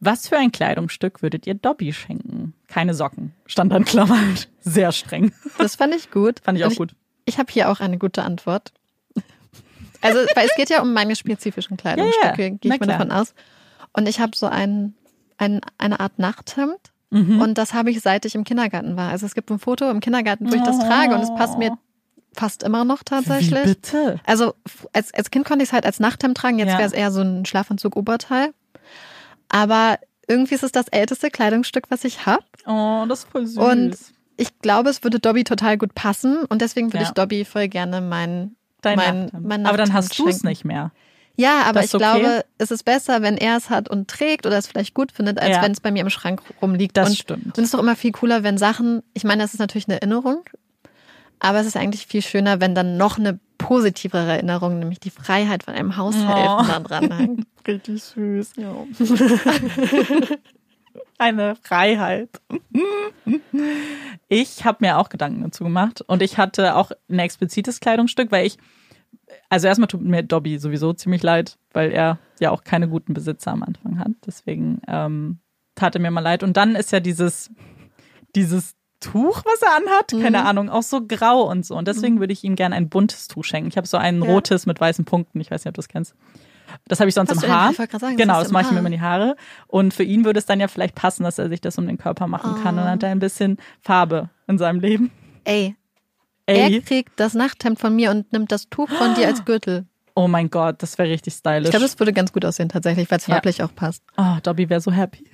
Was 0.00 0.28
für 0.28 0.36
ein 0.36 0.52
Kleidungsstück 0.52 1.22
würdet 1.22 1.46
ihr 1.46 1.54
Dobby 1.54 1.92
schenken? 1.92 2.52
Keine 2.66 2.92
Socken. 2.92 3.32
Stand 3.46 3.72
an 3.72 3.84
Klammern. 3.84 4.34
Sehr 4.60 4.92
streng. 4.92 5.32
Das 5.56 5.76
fand 5.76 5.94
ich 5.94 6.10
gut. 6.10 6.40
Fand 6.40 6.58
ich 6.58 6.64
Und 6.64 6.72
auch 6.72 6.76
gut. 6.76 6.94
Ich 7.26 7.38
habe 7.38 7.52
hier 7.52 7.70
auch 7.70 7.80
eine 7.80 7.98
gute 7.98 8.22
Antwort. 8.22 8.72
Also, 10.00 10.20
weil 10.34 10.46
es 10.46 10.54
geht 10.56 10.70
ja 10.70 10.82
um 10.82 10.92
meine 10.92 11.16
spezifischen 11.16 11.76
Kleidungsstücke, 11.76 12.42
Ja, 12.42 12.48
ja. 12.48 12.54
gehe 12.54 12.74
ich 12.74 12.80
mal 12.80 12.86
davon 12.86 13.10
aus. 13.10 13.34
Und 13.92 14.08
ich 14.08 14.20
habe 14.20 14.36
so 14.36 14.46
ein, 14.46 14.94
ein, 15.38 15.60
eine 15.78 16.00
Art 16.00 16.18
Nachthemd. 16.18 16.78
Mhm. 17.10 17.40
Und 17.40 17.54
das 17.58 17.72
habe 17.74 17.90
ich 17.90 18.00
seit 18.00 18.24
ich 18.24 18.34
im 18.34 18.44
Kindergarten 18.44 18.96
war. 18.96 19.10
Also 19.10 19.26
es 19.26 19.34
gibt 19.34 19.50
ein 19.50 19.58
Foto 19.58 19.90
im 19.90 20.00
Kindergarten, 20.00 20.50
wo 20.50 20.54
ich 20.54 20.62
das 20.62 20.78
trage 20.78 21.14
und 21.14 21.20
es 21.22 21.34
passt 21.34 21.58
mir 21.58 21.76
fast 22.34 22.62
immer 22.62 22.84
noch 22.84 23.00
Wie 23.00 23.04
tatsächlich. 23.04 23.62
bitte? 23.64 24.20
Also 24.26 24.54
als, 24.92 25.12
als 25.14 25.30
Kind 25.30 25.46
konnte 25.46 25.62
ich 25.62 25.70
es 25.70 25.72
halt 25.72 25.86
als 25.86 25.98
Nachthemd 25.98 26.36
tragen, 26.36 26.58
jetzt 26.58 26.72
Ja. 26.72 26.78
wäre 26.78 26.86
es 26.88 26.92
eher 26.92 27.10
so 27.10 27.22
ein 27.22 27.46
Schlafanzug-Oberteil. 27.46 28.52
Aber 29.48 29.98
irgendwie 30.28 30.54
ist 30.56 30.62
es 30.64 30.72
das 30.72 30.88
älteste 30.88 31.30
Kleidungsstück, 31.30 31.84
was 31.90 32.04
ich 32.04 32.26
habe. 32.26 32.44
Oh, 32.66 33.04
das 33.08 33.20
ist 33.20 33.30
voll 33.30 33.46
süß. 33.46 33.56
Und 33.58 33.96
ich 34.36 34.58
glaube, 34.60 34.90
es 34.90 35.02
würde 35.02 35.18
Dobby 35.20 35.44
total 35.44 35.78
gut 35.78 35.94
passen 35.94 36.44
und 36.48 36.60
deswegen 36.62 36.88
würde 36.92 37.04
Ja. 37.04 37.08
ich 37.08 37.14
Dobby 37.14 37.44
voll 37.44 37.68
gerne 37.68 38.00
mein, 38.00 38.56
Dein 38.82 38.96
mein, 38.96 39.24
Nachthemd. 39.24 39.44
mein 39.46 39.66
Aber 39.66 39.76
dann 39.76 39.88
Nachthemd 39.88 40.04
hast 40.10 40.18
du 40.18 40.28
es 40.28 40.42
nicht 40.44 40.64
mehr. 40.64 40.92
Ja, 41.38 41.62
aber 41.66 41.80
ich 41.84 41.94
okay. 41.94 41.98
glaube, 41.98 42.44
es 42.56 42.70
ist 42.70 42.84
besser, 42.84 43.20
wenn 43.20 43.36
er 43.36 43.58
es 43.58 43.68
hat 43.68 43.90
und 43.90 44.08
trägt 44.08 44.46
oder 44.46 44.56
es 44.56 44.66
vielleicht 44.66 44.94
gut 44.94 45.12
findet, 45.12 45.38
als 45.38 45.56
Ja. 45.56 45.62
wenn 45.62 45.72
es 45.72 45.80
bei 45.80 45.90
mir 45.90 46.00
im 46.00 46.08
Schrank 46.10 46.40
rumliegt. 46.62 46.96
Das 46.96 47.10
und, 47.10 47.16
stimmt. 47.18 47.44
Und 47.46 47.58
es 47.58 47.64
ist 47.64 47.74
doch 47.74 47.78
immer 47.80 47.94
viel 47.96 48.12
cooler, 48.12 48.42
wenn 48.42 48.56
Sachen, 48.56 49.02
ich 49.12 49.24
meine, 49.24 49.42
das 49.42 49.52
ist 49.52 49.60
natürlich 49.60 49.86
eine 49.86 49.96
Erinnerung, 50.00 50.44
aber 51.38 51.60
es 51.60 51.66
ist 51.66 51.76
eigentlich 51.76 52.06
viel 52.06 52.22
schöner, 52.22 52.60
wenn 52.60 52.74
dann 52.74 52.96
noch 52.96 53.18
eine 53.18 53.38
positivere 53.58 54.32
Erinnerung, 54.32 54.78
nämlich 54.78 54.98
die 55.00 55.10
Freiheit 55.10 55.62
von 55.64 55.74
einem 55.74 55.96
Haushelfen 55.98 56.26
Oh. 56.76 56.82
dran 56.88 57.12
hängt. 57.12 57.46
Richtig 57.66 58.02
süß. 58.02 58.52
Eine 61.18 61.56
Freiheit. 61.56 62.28
Ich 64.28 64.64
habe 64.64 64.78
mir 64.80 64.98
auch 64.98 65.08
Gedanken 65.08 65.42
dazu 65.42 65.64
gemacht 65.64 66.02
und 66.06 66.22
ich 66.22 66.36
hatte 66.38 66.76
auch 66.76 66.90
ein 67.10 67.18
explizites 67.18 67.80
Kleidungsstück, 67.80 68.30
weil 68.30 68.46
ich, 68.46 68.58
also 69.48 69.66
erstmal 69.66 69.88
tut 69.88 70.02
mir 70.02 70.22
Dobby 70.22 70.58
sowieso 70.58 70.92
ziemlich 70.92 71.22
leid, 71.22 71.58
weil 71.72 71.90
er 71.92 72.18
ja 72.40 72.50
auch 72.50 72.64
keine 72.64 72.88
guten 72.88 73.14
Besitzer 73.14 73.52
am 73.52 73.62
Anfang 73.62 73.98
hat. 73.98 74.12
Deswegen 74.26 74.80
ähm, 74.88 75.38
tat 75.74 75.94
er 75.94 76.00
mir 76.00 76.10
mal 76.10 76.20
leid. 76.20 76.42
Und 76.42 76.56
dann 76.56 76.74
ist 76.76 76.92
ja 76.92 77.00
dieses, 77.00 77.50
dieses 78.34 78.74
Tuch, 79.00 79.42
was 79.44 79.62
er 79.62 79.76
anhat, 79.76 80.22
keine 80.22 80.44
Ahnung, 80.44 80.68
auch 80.70 80.82
so 80.82 81.06
grau 81.06 81.50
und 81.50 81.64
so. 81.66 81.76
Und 81.76 81.86
deswegen 81.88 82.18
würde 82.20 82.32
ich 82.32 82.44
ihm 82.44 82.56
gerne 82.56 82.74
ein 82.74 82.88
buntes 82.88 83.28
Tuch 83.28 83.44
schenken. 83.44 83.68
Ich 83.68 83.76
habe 83.76 83.86
so 83.86 83.96
ein 83.96 84.22
Ja. 84.22 84.30
rotes 84.30 84.66
mit 84.66 84.80
weißen 84.80 85.04
Punkten. 85.04 85.40
Ich 85.40 85.50
weiß 85.50 85.64
nicht, 85.64 85.68
ob 85.68 85.74
du 85.74 85.78
das 85.80 85.88
kennst. 85.88 86.14
Das 86.88 87.00
habe 87.00 87.08
ich 87.08 87.14
sonst 87.14 87.30
Hast 87.30 87.42
im 87.44 87.50
Haar. 87.50 87.72
sagen, 87.72 88.16
genau, 88.16 88.40
das 88.40 88.50
mache 88.50 88.64
ich 88.66 88.70
mir 88.72 88.78
immer 88.78 88.86
in 88.88 88.92
die 88.94 89.00
Haare. 89.00 89.36
Und 89.66 89.94
für 89.94 90.02
ihn 90.02 90.24
würde 90.24 90.38
es 90.38 90.46
dann 90.46 90.60
ja 90.60 90.68
vielleicht 90.68 90.94
passen, 90.94 91.22
dass 91.24 91.38
er 91.38 91.48
sich 91.48 91.60
das 91.60 91.78
um 91.78 91.86
den 91.86 91.98
Körper 91.98 92.26
machen 92.26 92.54
kann. 92.62 92.74
Und 92.78 92.84
dann 92.84 92.86
Oh. 92.88 92.90
hat 92.92 93.02
er 93.02 93.10
ein 93.10 93.18
bisschen 93.18 93.58
Farbe 93.82 94.30
in 94.46 94.58
seinem 94.58 94.80
Leben. 94.80 95.10
Ey, 95.44 95.76
Ey, 96.46 96.74
er 96.76 96.80
kriegt 96.82 97.18
das 97.18 97.34
Nachthemd 97.34 97.78
von 97.80 97.94
mir 97.96 98.10
und 98.10 98.32
nimmt 98.32 98.52
das 98.52 98.68
Tuch 98.68 98.88
von 98.88 99.14
dir 99.14 99.26
als 99.26 99.44
Gürtel. 99.44 99.86
oh 100.14 100.28
mein 100.28 100.48
Gott, 100.48 100.82
das 100.82 100.96
wäre 100.98 101.08
richtig 101.10 101.34
stylisch. 101.34 101.64
Ich 101.66 101.70
glaube, 101.70 101.84
das 101.84 101.98
würde 101.98 102.12
ganz 102.12 102.32
gut 102.32 102.44
aussehen 102.44 102.68
tatsächlich, 102.68 103.10
weil 103.10 103.18
es 103.18 103.26
Ja. 103.26 103.34
farblich 103.34 103.62
auch 103.62 103.74
passt. 103.74 104.02
oh, 104.16 104.36
Dobby 104.42 104.68
wäre 104.70 104.80
so 104.80 104.90
happy. 104.92 105.24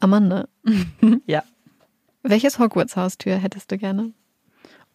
Amanda, 0.00 0.46
Ja. 1.26 1.42
welches 2.22 2.58
Hogwarts-Haustür 2.58 3.36
hättest 3.36 3.70
du 3.72 3.78
gerne? 3.78 4.12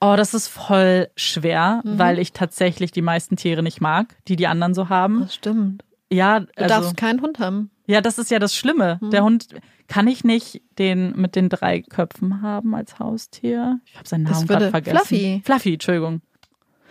Oh, 0.05 0.15
das 0.17 0.33
ist 0.33 0.47
voll 0.49 1.09
schwer, 1.15 1.81
Mhm. 1.83 1.97
weil 1.99 2.19
ich 2.19 2.33
tatsächlich 2.33 2.91
die 2.91 3.01
meisten 3.01 3.35
Tiere 3.37 3.63
nicht 3.63 3.79
mag, 3.81 4.15
die 4.27 4.35
die 4.35 4.47
anderen 4.47 4.73
so 4.73 4.89
haben. 4.89 5.21
Das 5.21 5.35
stimmt. 5.35 5.83
Ja, 6.11 6.41
Du 6.41 6.47
also, 6.57 6.67
darfst 6.75 6.97
keinen 6.97 7.21
Hund 7.21 7.39
haben. 7.39 7.71
ja, 7.87 8.01
das 8.01 8.17
ist 8.19 8.29
ja 8.29 8.39
das 8.39 8.55
Schlimme. 8.55 8.99
Mhm. 9.01 9.11
Der 9.11 9.23
Hund 9.23 9.47
kann 9.87 10.07
ich 10.07 10.23
nicht 10.23 10.61
den 10.77 11.13
mit 11.15 11.35
den 11.35 11.49
drei 11.49 11.81
Köpfen 11.81 12.41
haben 12.41 12.75
als 12.75 12.99
Haustier. 12.99 13.79
Ich 13.85 13.95
habe 13.97 14.07
seinen 14.07 14.23
Namen 14.23 14.47
gerade 14.47 14.69
vergessen. 14.71 14.97
Fluffy. 14.97 15.41
Fluffy, 15.45 15.73
Entschuldigung. 15.73 16.21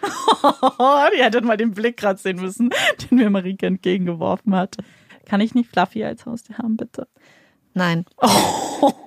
Ihr 1.17 1.25
hättet 1.25 1.45
mal 1.45 1.57
den 1.57 1.73
Blick 1.73 1.97
gerade 1.97 2.19
sehen 2.19 2.41
müssen, 2.41 2.71
den 3.11 3.19
mir 3.19 3.31
Marike 3.31 3.67
entgegengeworfen 3.67 4.55
hat. 4.57 4.77
Kann 5.27 5.41
ich 5.41 5.55
nicht 5.55 5.71
Fluffy 5.71 6.03
als 6.05 6.27
Haustier 6.27 6.59
haben, 6.59 6.77
bitte? 6.77 7.07
Nein. 7.75 8.05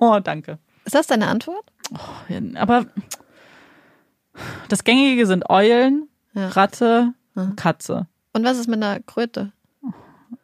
Oh, 0.00 0.18
danke. 0.24 0.58
Ist 0.86 0.94
das 0.94 1.06
deine 1.06 1.26
Antwort? 1.26 1.64
Aber 2.54 2.86
das 4.68 4.84
Gängige 4.84 5.26
sind 5.26 5.48
Eulen, 5.50 6.08
Ja. 6.34 6.48
Ratte, 6.48 7.12
Katze. 7.56 8.06
Und 8.32 8.44
was 8.44 8.58
ist 8.58 8.66
mit 8.68 8.82
einer 8.82 9.00
Kröte? 9.00 9.52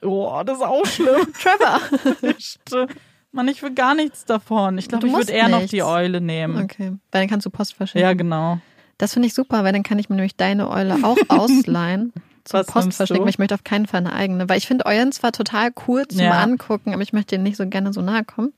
Oh, 0.02 0.42
das 0.44 0.58
ist 0.58 0.64
auch 0.64 0.84
schlimm. 0.86 1.26
Trevor. 1.40 2.86
Mann, 3.32 3.48
ich 3.48 3.62
will 3.62 3.72
gar 3.72 3.94
nichts 3.94 4.24
davon. 4.24 4.76
Ich 4.78 4.88
glaube, 4.88 5.06
ich 5.06 5.12
würde 5.12 5.32
eher 5.32 5.48
noch 5.48 5.58
nichts. 5.58 5.70
die 5.70 5.82
Eule 5.82 6.20
nehmen. 6.20 6.62
Okay, 6.62 6.90
weil 7.10 7.22
dann 7.22 7.28
kannst 7.28 7.46
du 7.46 7.50
Post 7.50 7.74
verschicken. 7.74 8.02
Ja, 8.02 8.12
genau. 8.12 8.58
Das 8.98 9.14
finde 9.14 9.26
ich 9.28 9.34
super, 9.34 9.64
weil 9.64 9.72
dann 9.72 9.82
kann 9.82 9.98
ich 9.98 10.08
mir 10.10 10.16
nämlich 10.16 10.36
deine 10.36 10.68
Eule 10.68 10.96
auch 11.02 11.16
ausleihen. 11.28 12.12
Zum 12.44 12.58
Was 12.60 12.66
Post 12.66 12.92
verschicken, 12.94 13.26
ich 13.28 13.38
möchte 13.38 13.54
auf 13.54 13.64
keinen 13.64 13.86
Fall 13.86 14.00
eine 14.00 14.12
eigene. 14.12 14.48
Weil 14.48 14.58
ich 14.58 14.66
finde 14.66 14.84
Eulen 14.86 15.12
zwar 15.12 15.32
total 15.32 15.70
cool 15.88 16.06
zum 16.06 16.20
Ja. 16.20 16.42
Angucken, 16.42 16.92
aber 16.92 17.02
ich 17.02 17.12
möchte 17.12 17.34
denen 17.36 17.44
nicht 17.44 17.56
so 17.56 17.66
gerne 17.66 17.92
so 17.92 18.02
nahe 18.02 18.24
kommen. 18.24 18.52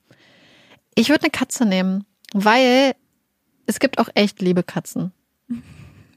Ich 0.97 1.09
würde 1.09 1.23
eine 1.23 1.31
Katze 1.31 1.67
nehmen, 1.67 2.05
weil 2.33 2.95
es 3.67 3.79
gibt 3.81 3.99
auch 3.99 4.09
echt 4.15 4.41
liebe 4.43 4.63
Katzen. 4.63 5.13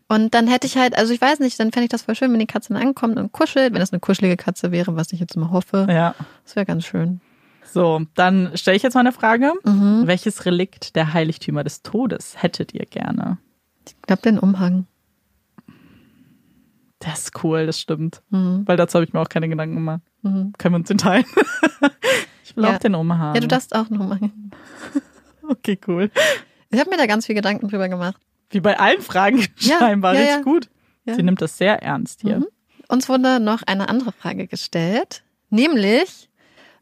Und 0.09 0.33
dann 0.33 0.47
hätte 0.47 0.67
ich 0.67 0.77
halt, 0.77 0.97
also 0.97 1.13
ich 1.13 1.19
weiß 1.19 1.39
nicht, 1.39 1.59
dann 1.59 1.71
fände 1.71 1.85
ich 1.85 1.89
das 1.89 2.03
voll 2.03 2.15
schön, 2.15 2.31
wenn 2.31 2.39
die 2.39 2.45
Katze 2.47 2.73
dann 2.73 2.81
ankommt 2.81 3.17
und 3.17 3.31
kuschelt, 3.33 3.73
wenn 3.73 3.81
es 3.81 3.91
eine 3.91 3.99
kuschelige 3.99 4.37
Katze 4.37 4.71
wäre, 4.71 4.95
was 4.95 5.11
ich 5.11 5.19
jetzt 5.19 5.35
immer 5.35 5.51
hoffe. 5.51 5.85
Ja. 5.89 6.15
Das 6.45 6.55
wäre 6.55 6.65
ganz 6.65 6.85
schön. 6.85 7.19
So, 7.73 8.01
dann 8.15 8.51
stelle 8.55 8.77
ich 8.77 8.83
jetzt 8.83 8.93
mal 8.93 9.01
eine 9.01 9.11
Frage. 9.11 9.51
Mhm. 9.65 10.03
Welches 10.05 10.45
Relikt 10.45 10.95
der 10.95 11.13
Heiligtümer 11.13 11.65
des 11.65 11.81
Todes 11.83 12.41
hättet 12.41 12.73
ihr 12.73 12.85
gerne? 12.85 13.37
Ich 13.85 14.01
glaube, 14.03 14.21
den 14.21 14.39
Umhang. 14.39 14.85
Das 16.99 17.19
ist 17.19 17.43
cool, 17.43 17.65
das 17.65 17.79
stimmt. 17.79 18.21
Mhm. 18.29 18.63
Weil 18.65 18.77
dazu 18.77 18.95
habe 18.95 19.05
ich 19.05 19.13
mir 19.13 19.19
auch 19.19 19.29
keine 19.29 19.49
Gedanken 19.49 19.75
gemacht. 19.75 20.01
Mhm. 20.23 20.53
Können 20.57 20.73
wir 20.73 20.77
uns 20.77 20.87
den 20.87 20.97
teilen? 20.97 21.25
ich 22.43 22.55
will 22.55 22.63
Ja. 22.63 22.73
auch 22.75 22.79
den 22.79 22.95
Umhang. 22.95 23.35
Ja, 23.35 23.41
du 23.41 23.47
darfst 23.47 23.75
auch 23.75 23.89
einen 23.89 23.99
Umhang. 24.01 24.31
Okay, 25.49 25.79
cool. 25.87 26.11
Ich 26.71 26.77
habe 26.77 26.89
mir 26.89 26.97
da 26.97 27.05
ganz 27.05 27.25
viel 27.25 27.35
Gedanken 27.35 27.69
drüber 27.69 27.87
gemacht. 27.87 28.17
Wie 28.49 28.59
bei 28.61 28.79
allen 28.79 29.01
Fragen 29.01 29.45
Ja, 29.59 29.77
scheinbar. 29.79 30.13
ja, 30.13 30.19
richtig 30.19 30.35
ja. 30.37 30.41
gut. 30.43 30.69
Sie 31.05 31.23
nimmt 31.23 31.41
das 31.41 31.57
sehr 31.57 31.81
ernst 31.81 32.21
hier. 32.21 32.39
Mhm. 32.39 32.47
Uns 32.89 33.07
wurde 33.07 33.39
noch 33.39 33.63
eine 33.63 33.87
andere 33.89 34.11
Frage 34.11 34.47
gestellt, 34.47 35.23
Nämlich, 35.49 36.29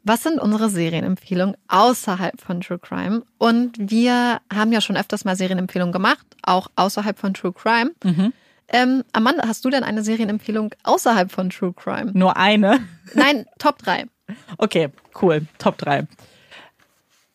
was 0.03 0.23
sind 0.23 0.39
unsere 0.39 0.69
Serienempfehlungen 0.69 1.55
außerhalb 1.67 2.41
von 2.41 2.61
True 2.61 2.79
Crime? 2.79 3.23
Und 3.37 3.75
wir 3.79 4.41
haben 4.53 4.71
ja 4.71 4.81
schon 4.81 4.97
öfters 4.97 5.25
mal 5.25 5.35
Serienempfehlungen 5.35 5.93
gemacht, 5.93 6.25
auch 6.41 6.67
außerhalb 6.75 7.17
von 7.19 7.33
True 7.33 7.53
Crime. 7.53 7.91
Ähm, 8.69 9.03
Amanda, 9.13 9.47
hast 9.47 9.63
du 9.65 9.69
denn 9.69 9.83
eine 9.83 10.03
Serienempfehlung 10.03 10.71
außerhalb 10.83 11.31
von 11.31 11.51
True 11.51 11.73
Crime? 11.73 12.11
Nur 12.13 12.37
eine. 12.37 12.79
Nein, 13.13 13.45
Top 13.59 13.77
3. 13.79 14.05
Okay, 14.57 14.89
cool. 15.21 15.45
Top 15.59 15.77
3. 15.77 16.07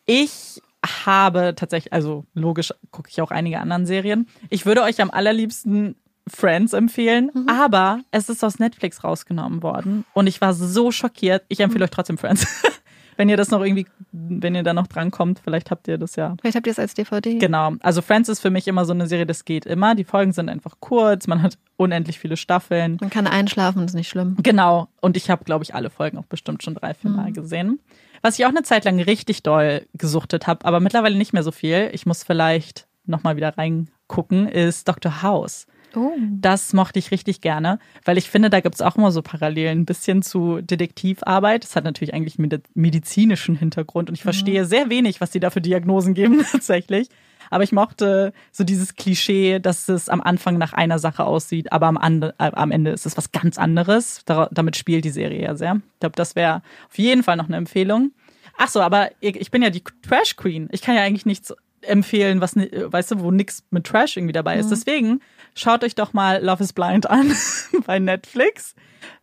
Ich 0.05 0.61
habe 0.85 1.53
tatsächlich, 1.55 1.93
also 1.93 2.25
logisch 2.33 2.73
gucke 2.91 3.09
ich 3.09 3.21
auch 3.21 3.31
einige 3.31 3.59
anderen 3.59 3.85
Serien. 3.85 4.27
Ich 4.49 4.65
würde 4.65 4.81
euch 4.83 5.01
am 5.01 5.11
allerliebsten 5.11 5.95
Friends 6.27 6.73
empfehlen, 6.73 7.31
aber 7.47 8.01
es 8.11 8.29
ist 8.29 8.43
aus 8.43 8.59
Netflix 8.59 9.03
rausgenommen 9.03 9.63
worden 9.63 10.05
und 10.13 10.27
ich 10.27 10.39
war 10.39 10.53
so 10.53 10.91
schockiert. 10.91 11.43
Ich 11.49 11.59
empfehle 11.59 11.85
euch 11.85 11.91
trotzdem 11.91 12.17
Friends. 12.17 12.45
wenn 13.17 13.29
ihr 13.29 13.37
das 13.37 13.51
noch 13.51 13.61
irgendwie, 13.61 13.85
wenn 14.11 14.55
ihr 14.55 14.63
da 14.63 14.73
noch 14.73 14.87
drankommt, 14.87 15.39
vielleicht 15.43 15.71
habt 15.71 15.87
ihr 15.87 15.97
das 15.97 16.15
ja 16.15 16.35
Vielleicht 16.41 16.55
habt 16.55 16.67
ihr 16.67 16.71
es 16.71 16.79
als 16.79 16.93
DVD. 16.93 17.37
Genau. 17.37 17.73
Also 17.81 18.01
Friends 18.01 18.29
ist 18.29 18.39
für 18.39 18.49
mich 18.49 18.67
immer 18.67 18.85
so 18.85 18.93
eine 18.93 19.07
Serie, 19.07 19.25
das 19.25 19.45
geht 19.45 19.65
immer. 19.65 19.95
Die 19.95 20.03
Folgen 20.03 20.31
sind 20.33 20.49
einfach 20.49 20.75
kurz, 20.79 21.27
man 21.27 21.41
hat 21.41 21.57
unendlich 21.77 22.19
viele 22.19 22.37
Staffeln. 22.37 22.97
Man 22.99 23.09
kann 23.09 23.27
einschlafen, 23.27 23.83
ist 23.83 23.93
nicht 23.93 24.09
schlimm. 24.09 24.37
Genau. 24.41 24.87
Und 25.01 25.17
ich 25.17 25.29
habe, 25.29 25.43
glaube 25.43 25.63
ich, 25.63 25.75
alle 25.75 25.89
Folgen 25.89 26.17
auch 26.17 26.25
bestimmt 26.25 26.63
schon 26.63 26.75
drei, 26.75 26.93
vier 26.93 27.11
Mal 27.11 27.31
gesehen. 27.31 27.79
Was 28.21 28.37
ich 28.37 28.45
auch 28.45 28.49
eine 28.49 28.63
Zeit 28.63 28.85
lang 28.85 28.99
richtig 28.99 29.43
doll 29.43 29.85
gesuchtet 29.93 30.47
habe, 30.47 30.65
aber 30.65 30.79
mittlerweile 30.79 31.17
nicht 31.17 31.33
mehr 31.33 31.43
so 31.43 31.51
viel. 31.51 31.89
Ich 31.93 32.05
muss 32.05 32.23
vielleicht 32.23 32.87
nochmal 33.05 33.35
wieder 33.35 33.57
reingucken, 33.57 34.47
ist 34.47 34.87
Dr. 34.87 35.23
House. 35.23 35.65
Oh. 35.95 36.11
Das 36.39 36.73
mochte 36.73 36.99
ich 36.99 37.11
richtig 37.11 37.41
gerne, 37.41 37.79
weil 38.05 38.17
ich 38.17 38.29
finde, 38.29 38.49
da 38.49 38.59
gibt 38.59 38.75
es 38.75 38.81
auch 38.81 38.95
immer 38.95 39.11
so 39.11 39.21
Parallelen, 39.21 39.79
ein 39.79 39.85
bisschen 39.85 40.21
zu 40.21 40.61
Detektivarbeit. 40.61 41.63
Das 41.63 41.75
hat 41.75 41.83
natürlich 41.83 42.13
eigentlich 42.13 42.39
einen 42.39 42.63
medizinischen 42.73 43.55
Hintergrund 43.55 44.09
und 44.09 44.15
ich 44.15 44.23
verstehe 44.23 44.65
sehr 44.65 44.89
wenig, 44.89 45.21
was 45.21 45.31
die 45.31 45.39
da 45.39 45.49
für 45.49 45.61
Diagnosen 45.61 46.13
geben 46.13 46.45
tatsächlich. 46.51 47.09
Aber 47.49 47.65
ich 47.65 47.73
mochte 47.73 48.31
so 48.51 48.63
dieses 48.63 48.95
Klischee, 48.95 49.59
dass 49.59 49.89
es 49.89 50.07
am 50.07 50.21
Anfang 50.21 50.57
nach 50.57 50.71
einer 50.71 50.99
Sache 50.99 51.25
aussieht, 51.25 51.73
aber 51.73 51.87
am, 51.87 51.97
ande, 51.97 52.33
äh, 52.39 52.51
am 52.53 52.71
Ende 52.71 52.91
ist 52.91 53.05
es 53.05 53.17
was 53.17 53.33
ganz 53.33 53.57
anderes. 53.57 54.21
Dar 54.25 54.47
damit 54.51 54.77
spielt 54.77 55.03
die 55.03 55.09
Serie 55.09 55.41
ja 55.41 55.55
sehr. 55.55 55.75
Ich 55.75 55.99
glaube, 55.99 56.15
das 56.15 56.35
wäre 56.35 56.61
auf 56.89 56.97
jeden 56.97 57.23
Fall 57.23 57.35
noch 57.35 57.47
eine 57.47 57.57
Empfehlung. 57.57 58.11
Ach 58.57 58.69
so, 58.69 58.79
aber 58.79 59.09
ich 59.19 59.35
ich 59.35 59.51
bin 59.51 59.61
ja 59.61 59.69
die 59.69 59.83
Trash 60.01 60.37
Queen. 60.37 60.69
Ich 60.71 60.81
kann 60.81 60.95
ja 60.95 61.01
eigentlich 61.01 61.25
nichts 61.25 61.53
empfehlen, 61.81 62.41
was, 62.41 62.55
ni- 62.55 62.69
weißt 62.71 63.11
du, 63.11 63.19
wo 63.21 63.31
nichts 63.31 63.63
mit 63.71 63.85
Trash 63.85 64.17
irgendwie 64.17 64.33
dabei 64.33 64.57
ist. 64.57 64.69
Deswegen 64.69 65.19
schaut 65.55 65.83
euch 65.83 65.95
doch 65.95 66.13
mal 66.13 66.43
Love 66.43 66.63
is 66.63 66.73
Blind 66.73 67.09
an 67.09 67.31
bei 67.85 67.99
Netflix, 67.99 68.75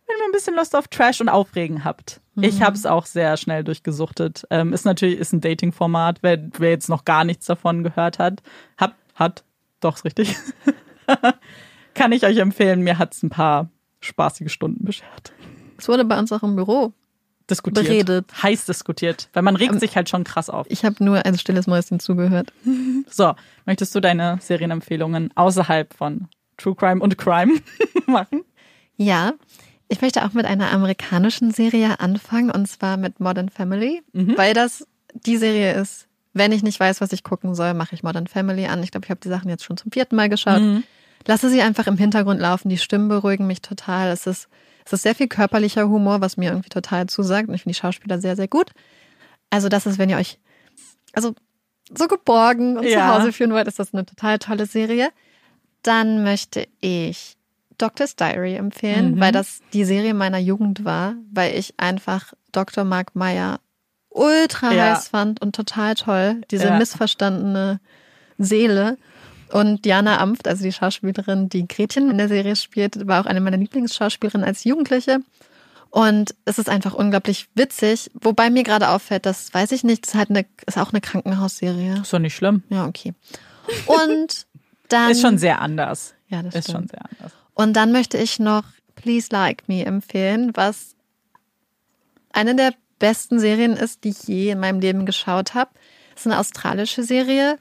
wenn 0.07 0.17
ihr 0.19 0.25
ein 0.25 0.31
bisschen 0.31 0.55
Lust 0.55 0.75
auf 0.75 0.87
Trash 0.87 1.21
und 1.21 1.29
Aufregen 1.29 1.83
habt. 1.83 2.21
Ich 2.41 2.61
habe 2.61 2.75
es 2.75 2.85
auch 2.85 3.05
sehr 3.05 3.35
schnell 3.35 3.65
durchgesuchtet. 3.65 4.45
Ähm, 4.49 4.71
ist 4.71 4.85
natürlich 4.85 5.19
ist 5.19 5.33
ein 5.33 5.41
Dating-Format, 5.41 6.19
wer, 6.21 6.39
wer 6.57 6.69
jetzt 6.69 6.87
noch 6.87 7.03
gar 7.03 7.25
nichts 7.25 7.45
davon 7.47 7.83
gehört 7.83 8.17
hat. 8.17 8.41
Hab, 8.77 8.95
hat, 9.15 9.43
doch, 9.81 10.01
richtig. 10.05 10.37
Kann 11.93 12.11
ich 12.11 12.23
euch 12.25 12.37
empfehlen. 12.37 12.81
Mir 12.81 12.97
hat 12.97 13.13
es 13.13 13.23
ein 13.23 13.29
paar 13.29 13.69
spaßige 13.99 14.51
Stunden 14.51 14.85
beschert. 14.85 15.33
Es 15.77 15.87
wurde 15.89 16.05
bei 16.05 16.17
uns 16.17 16.31
auch 16.31 16.43
im 16.43 16.55
Büro. 16.55 16.93
Diskutiert. 17.49 17.85
Beredet. 17.87 18.43
Heiß 18.43 18.65
diskutiert. 18.65 19.29
Weil 19.33 19.43
man 19.43 19.55
regt 19.55 19.73
Ähm, 19.73 19.79
sich 19.79 19.95
halt 19.95 20.09
schon 20.09 20.23
krass 20.23 20.49
auf. 20.49 20.67
Ich 20.69 20.85
habe 20.85 21.03
nur 21.03 21.25
ein 21.25 21.37
stilles 21.37 21.67
Mäuschen 21.67 21.99
zugehört. 21.99 22.53
So, 23.09 23.33
möchtest 23.65 23.95
du 23.95 23.99
deine 23.99 24.37
Serienempfehlungen 24.41 25.31
außerhalb 25.35 25.93
von 25.93 26.27
True 26.57 26.75
Crime 26.75 27.01
und 27.01 27.17
Crime 27.17 27.59
machen? 28.07 28.43
Ja, 28.97 29.33
ich 29.87 30.01
möchte 30.01 30.23
auch 30.25 30.33
mit 30.33 30.45
einer 30.45 30.71
amerikanischen 30.71 31.51
Serie 31.51 31.99
anfangen 31.99 32.51
und 32.51 32.67
zwar 32.67 32.97
mit 32.97 33.19
Modern 33.19 33.49
Family, 33.49 34.01
weil 34.13 34.53
das 34.53 34.85
die 35.13 35.37
Serie 35.37 35.73
ist. 35.73 36.07
Wenn 36.33 36.51
ich 36.51 36.61
nicht 36.61 36.79
weiß, 36.79 37.01
was 37.01 37.11
ich 37.11 37.23
gucken 37.23 37.55
soll, 37.55 37.73
mache 37.73 37.95
ich 37.95 38.03
Modern 38.03 38.27
Family 38.27 38.67
an. 38.67 38.83
Ich 38.83 38.91
glaube, 38.91 39.05
ich 39.05 39.09
habe 39.09 39.19
die 39.21 39.29
Sachen 39.29 39.49
jetzt 39.49 39.63
schon 39.63 39.77
zum 39.77 39.91
vierten 39.91 40.15
Mal 40.15 40.29
geschaut. 40.29 40.61
Lasse 41.25 41.49
sie 41.49 41.61
einfach 41.63 41.87
im 41.87 41.97
Hintergrund 41.97 42.39
laufen. 42.39 42.69
Die 42.69 42.77
Stimmen 42.77 43.07
beruhigen 43.09 43.47
mich 43.47 43.61
total. 43.61 44.11
Es 44.11 44.27
ist, 44.27 44.47
es 44.89 44.99
ist 44.99 45.03
sehr 45.03 45.15
viel 45.15 45.27
körperlicher 45.27 45.87
Humor, 45.87 46.21
was 46.21 46.37
mir 46.37 46.49
irgendwie 46.51 46.69
total 46.69 47.07
zusagt. 47.07 47.47
Und 47.49 47.55
ich 47.55 47.61
finde 47.63 47.73
die 47.75 47.79
Schauspieler 47.79 48.19
sehr, 48.19 48.35
sehr 48.35 48.47
gut. 48.47 48.71
Also 49.49 49.69
das 49.69 49.85
ist, 49.85 49.97
wenn 49.97 50.09
ihr 50.09 50.17
euch 50.17 50.39
also 51.13 51.33
so 51.97 52.07
geborgen 52.07 52.77
und 52.77 52.83
Ja. 52.85 52.99
zu 52.99 53.07
Hause 53.19 53.33
fühlen 53.33 53.51
wollt, 53.51 53.67
ist 53.67 53.79
das 53.79 53.93
eine 53.93 54.05
total 54.05 54.37
tolle 54.39 54.65
Serie. 54.65 55.09
Dann 55.83 56.23
möchte 56.23 56.67
ich 56.81 57.35
Doctor's 57.77 58.15
Diary 58.15 58.55
empfehlen, 58.55 59.15
Mhm. 59.15 59.19
weil 59.19 59.31
das 59.31 59.61
die 59.73 59.85
Serie 59.85 60.13
meiner 60.13 60.37
Jugend 60.37 60.83
war, 60.85 61.15
weil 61.31 61.55
ich 61.57 61.73
einfach 61.77 62.33
Dr. 62.51 62.83
Mark 62.83 63.15
Meyer 63.15 63.59
ultra 64.09 64.73
Ja. 64.73 64.95
heiß 64.95 65.07
fand 65.07 65.41
und 65.41 65.55
total 65.55 65.95
toll. 65.95 66.41
Diese 66.51 66.65
Ja. 66.65 66.77
missverstandene 66.77 67.79
Seele. 68.37 68.97
Und 69.51 69.85
Diana 69.85 70.19
Amft, 70.19 70.47
also 70.47 70.63
die 70.63 70.71
Schauspielerin, 70.71 71.49
die 71.49 71.67
Gretchen 71.67 72.09
in 72.11 72.17
der 72.17 72.27
Serie 72.27 72.55
spielt, 72.55 73.07
war 73.07 73.21
auch 73.21 73.25
eine 73.25 73.41
meiner 73.41 73.57
Lieblingsschauspielerinnen 73.57 74.45
als 74.45 74.63
Jugendliche. 74.63 75.19
Und 75.89 76.35
es 76.45 76.59
ist 76.59 76.69
einfach 76.69 76.93
unglaublich 76.93 77.47
witzig, 77.55 78.11
wobei 78.13 78.51
mir 78.51 78.63
gerade 78.63 78.89
auffällt, 78.89 79.25
das 79.25 79.51
weiß 79.51 79.71
ich 79.71 79.83
nicht, 79.83 80.03
das 80.05 80.13
ist 80.13 80.19
halt 80.19 80.29
eine, 80.29 80.45
ist 80.67 80.77
auch 80.77 80.91
eine 80.91 81.01
Krankenhausserie. 81.01 82.01
Ist 82.01 82.13
doch 82.13 82.19
nicht 82.19 82.35
schlimm. 82.35 82.61
Ja, 82.69 82.85
okay. 82.85 83.13
Und 83.87 84.45
dann. 84.89 85.11
Ist 85.11 85.21
schon 85.21 85.39
sehr 85.39 85.61
anders. 85.61 86.13
Ja, 86.27 86.43
das 86.43 86.53
Ist 86.53 86.65
stimmt. 86.65 86.77
schon 86.77 86.87
sehr 86.89 87.01
anders. 87.05 87.33
Und 87.55 87.73
dann 87.73 87.91
möchte 87.91 88.17
ich 88.17 88.39
noch 88.39 88.63
Please 88.95 89.29
Like 89.31 89.67
Me 89.67 89.83
empfehlen, 89.83 90.51
was 90.53 90.95
eine 92.31 92.55
der 92.55 92.73
besten 92.99 93.39
Serien 93.39 93.73
ist, 93.73 94.03
die 94.03 94.09
ich 94.09 94.23
je 94.23 94.51
in 94.51 94.59
meinem 94.59 94.79
Leben 94.79 95.05
geschaut 95.07 95.55
habe. 95.55 95.71
Es 96.15 96.21
ist 96.21 96.27
eine 96.27 96.39
australische 96.39 97.01
Serie 97.03 97.57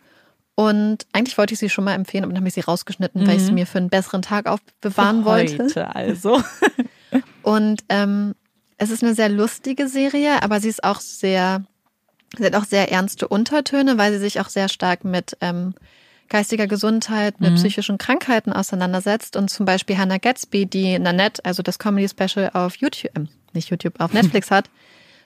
und 0.58 1.06
eigentlich 1.12 1.38
wollte 1.38 1.54
ich 1.54 1.60
sie 1.60 1.70
schon 1.70 1.84
mal 1.84 1.94
empfehlen, 1.94 2.24
aber 2.24 2.32
dann 2.32 2.40
habe 2.40 2.48
ich 2.48 2.54
sie 2.54 2.62
rausgeschnitten, 2.62 3.24
weil 3.28 3.36
ich 3.36 3.44
sie 3.44 3.52
mir 3.52 3.64
für 3.64 3.78
einen 3.78 3.90
besseren 3.90 4.22
Tag 4.22 4.48
aufbewahren 4.48 5.24
wollte. 5.24 5.62
Heute 5.62 5.94
also. 5.94 6.42
Und 7.42 7.84
ähm, 7.88 8.34
es 8.76 8.90
ist 8.90 9.04
eine 9.04 9.14
sehr 9.14 9.28
lustige 9.28 9.86
Serie, 9.86 10.42
aber 10.42 10.58
sie 10.58 10.68
ist 10.68 10.82
auch 10.82 10.98
sehr, 10.98 11.62
sie 12.36 12.44
hat 12.44 12.56
auch 12.56 12.64
sehr 12.64 12.90
ernste 12.90 13.28
Untertöne, 13.28 13.98
weil 13.98 14.12
sie 14.12 14.18
sich 14.18 14.40
auch 14.40 14.48
sehr 14.48 14.68
stark 14.68 15.04
mit 15.04 15.36
ähm, 15.40 15.74
geistiger 16.28 16.66
Gesundheit, 16.66 17.40
mit 17.40 17.54
psychischen 17.54 17.96
Krankheiten 17.96 18.52
auseinandersetzt. 18.52 19.36
Und 19.36 19.50
zum 19.50 19.64
Beispiel 19.64 19.96
Hannah 19.96 20.18
Gatsby, 20.18 20.66
die 20.66 20.98
Nanette, 20.98 21.44
also 21.44 21.62
das 21.62 21.78
Comedy-Special 21.78 22.50
auf 22.54 22.74
YouTube, 22.74 23.12
ähm, 23.14 23.28
nicht 23.52 23.70
YouTube, 23.70 24.00
auf 24.00 24.12
Netflix 24.12 24.50
hat, 24.50 24.68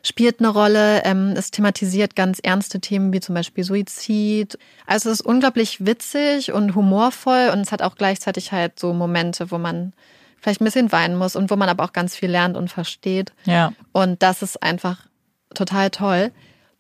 spielt 0.03 0.41
eine 0.41 0.49
Rolle. 0.49 1.05
Ähm, 1.05 1.35
es 1.37 1.51
thematisiert 1.51 2.17
ganz 2.17 2.39
ernste 2.43 2.81
Themen 2.81 3.13
wie 3.13 3.21
zum 3.21 3.35
Beispiel 3.35 3.65
Suizid. 3.65 4.59
Also 4.87 5.11
es 5.11 5.21
ist 5.21 5.27
unglaublich 5.27 5.85
witzig 5.85 6.53
und 6.53 6.75
humorvoll 6.75 7.51
und 7.53 7.61
es 7.61 7.73
hat 7.73 7.83
auch 7.83 7.95
gleichzeitig 7.95 8.53
halt 8.53 8.79
so 8.79 8.93
Momente, 8.93 9.51
wo 9.51 9.59
man 9.59 9.93
vielleicht 10.41 10.61
ein 10.61 10.65
bisschen 10.65 10.93
weinen 10.93 11.17
muss 11.17 11.37
und 11.37 11.51
wo 11.51 11.57
man 11.57 11.69
aber 11.69 11.85
auch 11.85 11.93
ganz 11.93 12.17
viel 12.17 12.31
lernt 12.31 12.57
und 12.57 12.69
versteht. 12.71 13.33
Ja. 13.45 13.73
Und 13.93 14.23
das 14.23 14.43
ist 14.43 14.63
einfach 14.63 15.07
total 15.55 15.91
toll. 15.91 16.33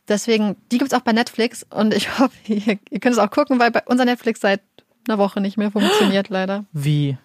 Deswegen, 0.08 0.56
die 0.72 0.78
gibt's 0.78 0.94
auch 0.94 1.00
bei 1.00 1.12
Netflix 1.12 1.64
und 1.70 1.94
ich 1.94 2.18
hoffe, 2.18 2.34
ihr, 2.46 2.78
ihr 2.90 3.00
könnt 3.00 3.14
es 3.14 3.18
auch 3.18 3.30
gucken, 3.30 3.60
weil 3.60 3.70
bei 3.70 3.82
unser 3.86 4.04
Netflix 4.04 4.40
seit 4.40 4.60
einer 5.08 5.18
Woche 5.18 5.40
nicht 5.40 5.56
mehr 5.56 5.70
funktioniert, 5.70 6.28
leider. 6.28 6.64
Wie? 6.72 7.16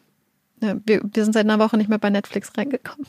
Ja, 0.61 0.75
wir, 0.85 1.01
wir 1.03 1.23
sind 1.23 1.33
seit 1.33 1.45
einer 1.45 1.59
Woche 1.59 1.77
nicht 1.77 1.89
mehr 1.89 1.99
bei 1.99 2.09
Netflix 2.09 2.51
reingekommen. 2.55 3.07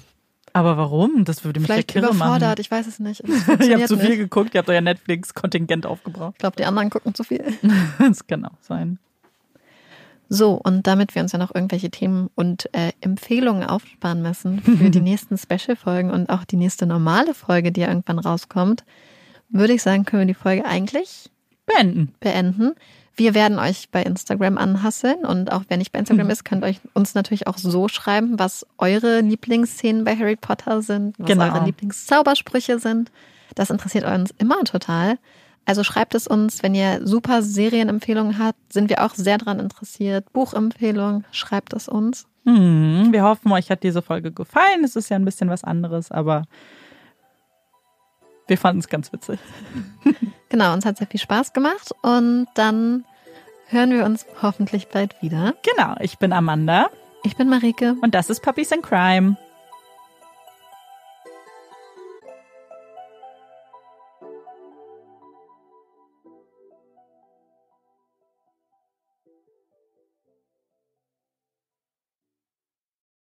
Aber 0.59 0.77
warum? 0.77 1.25
Das 1.25 1.45
würde 1.45 1.61
mich 1.61 1.69
Vielleicht 1.69 1.95
ja 1.95 2.01
kirre 2.01 2.13
überfordert, 2.13 2.43
machen. 2.43 2.61
ich 2.61 2.69
weiß 2.69 2.89
es 2.89 2.99
nicht. 2.99 3.23
Ihr 3.63 3.77
habt 3.79 3.87
zu 3.87 3.97
viel 3.97 4.09
nicht. 4.09 4.19
geguckt, 4.19 4.55
ihr 4.55 4.59
habt 4.59 4.69
euer 4.69 4.81
Netflix-Kontingent 4.81 5.87
aufgebraucht. 5.87 6.33
Ich 6.35 6.39
glaube, 6.39 6.57
die 6.57 6.65
anderen 6.65 6.91
gucken 6.91 7.15
zu 7.15 7.23
viel. 7.23 7.45
Das 8.01 8.27
kann 8.27 8.45
auch 8.45 8.59
sein. 8.61 8.99
So, 10.29 10.55
und 10.55 10.89
damit 10.89 11.15
wir 11.15 11.23
uns 11.23 11.31
ja 11.31 11.39
noch 11.39 11.55
irgendwelche 11.55 11.91
Themen 11.91 12.29
und 12.35 12.69
äh, 12.75 12.91
Empfehlungen 13.01 13.63
aufsparen 13.63 14.21
müssen 14.21 14.61
für 14.61 14.91
die 14.91 15.01
nächsten 15.11 15.39
Special-Folgen 15.39 16.11
und 16.11 16.29
auch 16.29 16.45
die 16.45 16.57
nächste 16.57 16.87
normale 16.87 17.35
Folge, 17.35 17.71
die 17.71 17.83
ja 17.83 17.89
irgendwann 17.89 18.19
rauskommt, 18.19 18.83
würde 19.49 19.75
ich 19.75 19.83
sagen, 19.83 20.05
können 20.05 20.23
wir 20.27 20.35
die 20.35 20.41
Folge 20.41 20.65
eigentlich 20.65 21.31
Beenden. 21.67 22.15
beenden. 22.19 22.73
Wir 23.19 23.35
werden 23.35 23.59
euch 23.59 23.91
bei 23.91 24.05
Instagram 24.05 24.59
anhasseln 24.59 25.25
und 25.27 25.51
auch 25.53 25.65
wenn 25.69 25.81
nicht 25.81 25.91
bei 25.91 25.99
Instagram 25.99 26.31
ist, 26.31 26.45
könnt 26.45 26.63
ihr 26.63 26.69
euch 26.69 26.81
uns 26.95 27.15
natürlich 27.17 27.49
auch 27.49 27.59
so 27.59 27.89
schreiben, 27.89 28.39
was 28.39 28.65
eure 28.79 29.21
Lieblingsszenen 29.21 30.05
bei 30.05 30.15
Harry 30.17 30.37
Potter 30.37 30.83
sind, 30.83 31.19
was 31.19 31.27
Genau. 31.27 31.45
eure 31.53 31.65
Lieblingszaubersprüche 31.65 32.79
sind. 32.79 33.11
Das 33.57 33.71
interessiert 33.71 34.05
uns 34.05 34.31
immer 34.39 34.63
total. 34.63 35.19
Also 35.65 35.83
schreibt 35.83 36.15
es 36.15 36.29
uns, 36.29 36.63
wenn 36.63 36.77
ihr 36.77 37.07
super 37.07 37.43
Serienempfehlungen 37.43 38.39
habt, 38.39 38.73
sind 38.73 38.89
wir 38.89 39.05
auch 39.05 39.15
sehr 39.15 39.37
dran 39.37 39.59
interessiert. 39.59 40.33
Buchempfehlungen, 40.33 41.25
schreibt 41.33 41.73
es 41.75 41.89
uns. 41.89 42.27
Hm, 42.45 43.09
wir 43.11 43.25
hoffen, 43.25 43.51
euch 43.51 43.69
hat 43.71 43.83
diese 43.83 44.01
Folge 44.01 44.31
gefallen. 44.31 44.85
Es 44.85 44.95
ist 44.97 45.09
ja 45.11 45.17
ein 45.17 45.25
bisschen 45.25 45.51
was 45.51 45.65
anderes, 45.65 46.13
aber 46.13 46.45
wir 48.47 48.57
fanden 48.57 48.79
es 48.79 48.89
ganz 48.89 49.13
witzig. 49.13 49.39
Genau, 50.49 50.73
uns 50.73 50.87
hat 50.87 50.97
sehr 50.97 51.07
viel 51.07 51.21
Spaß 51.21 51.53
gemacht 51.53 51.91
und 52.01 52.47
dann 52.55 53.05
hören 53.71 53.91
wir 53.93 54.05
uns 54.05 54.27
hoffentlich 54.43 54.89
bald 54.89 55.21
wieder. 55.23 55.55
Genau, 55.63 55.95
ich 56.01 56.19
bin 56.19 56.33
Amanda 56.33 56.89
Ich 57.25 57.37
bin 57.37 57.49
Marike. 57.49 57.97
und 58.03 58.15
das 58.15 58.31
ist 58.31 58.43
Puppies 58.43 58.73
in 58.73 58.83
Crime. 58.83 59.37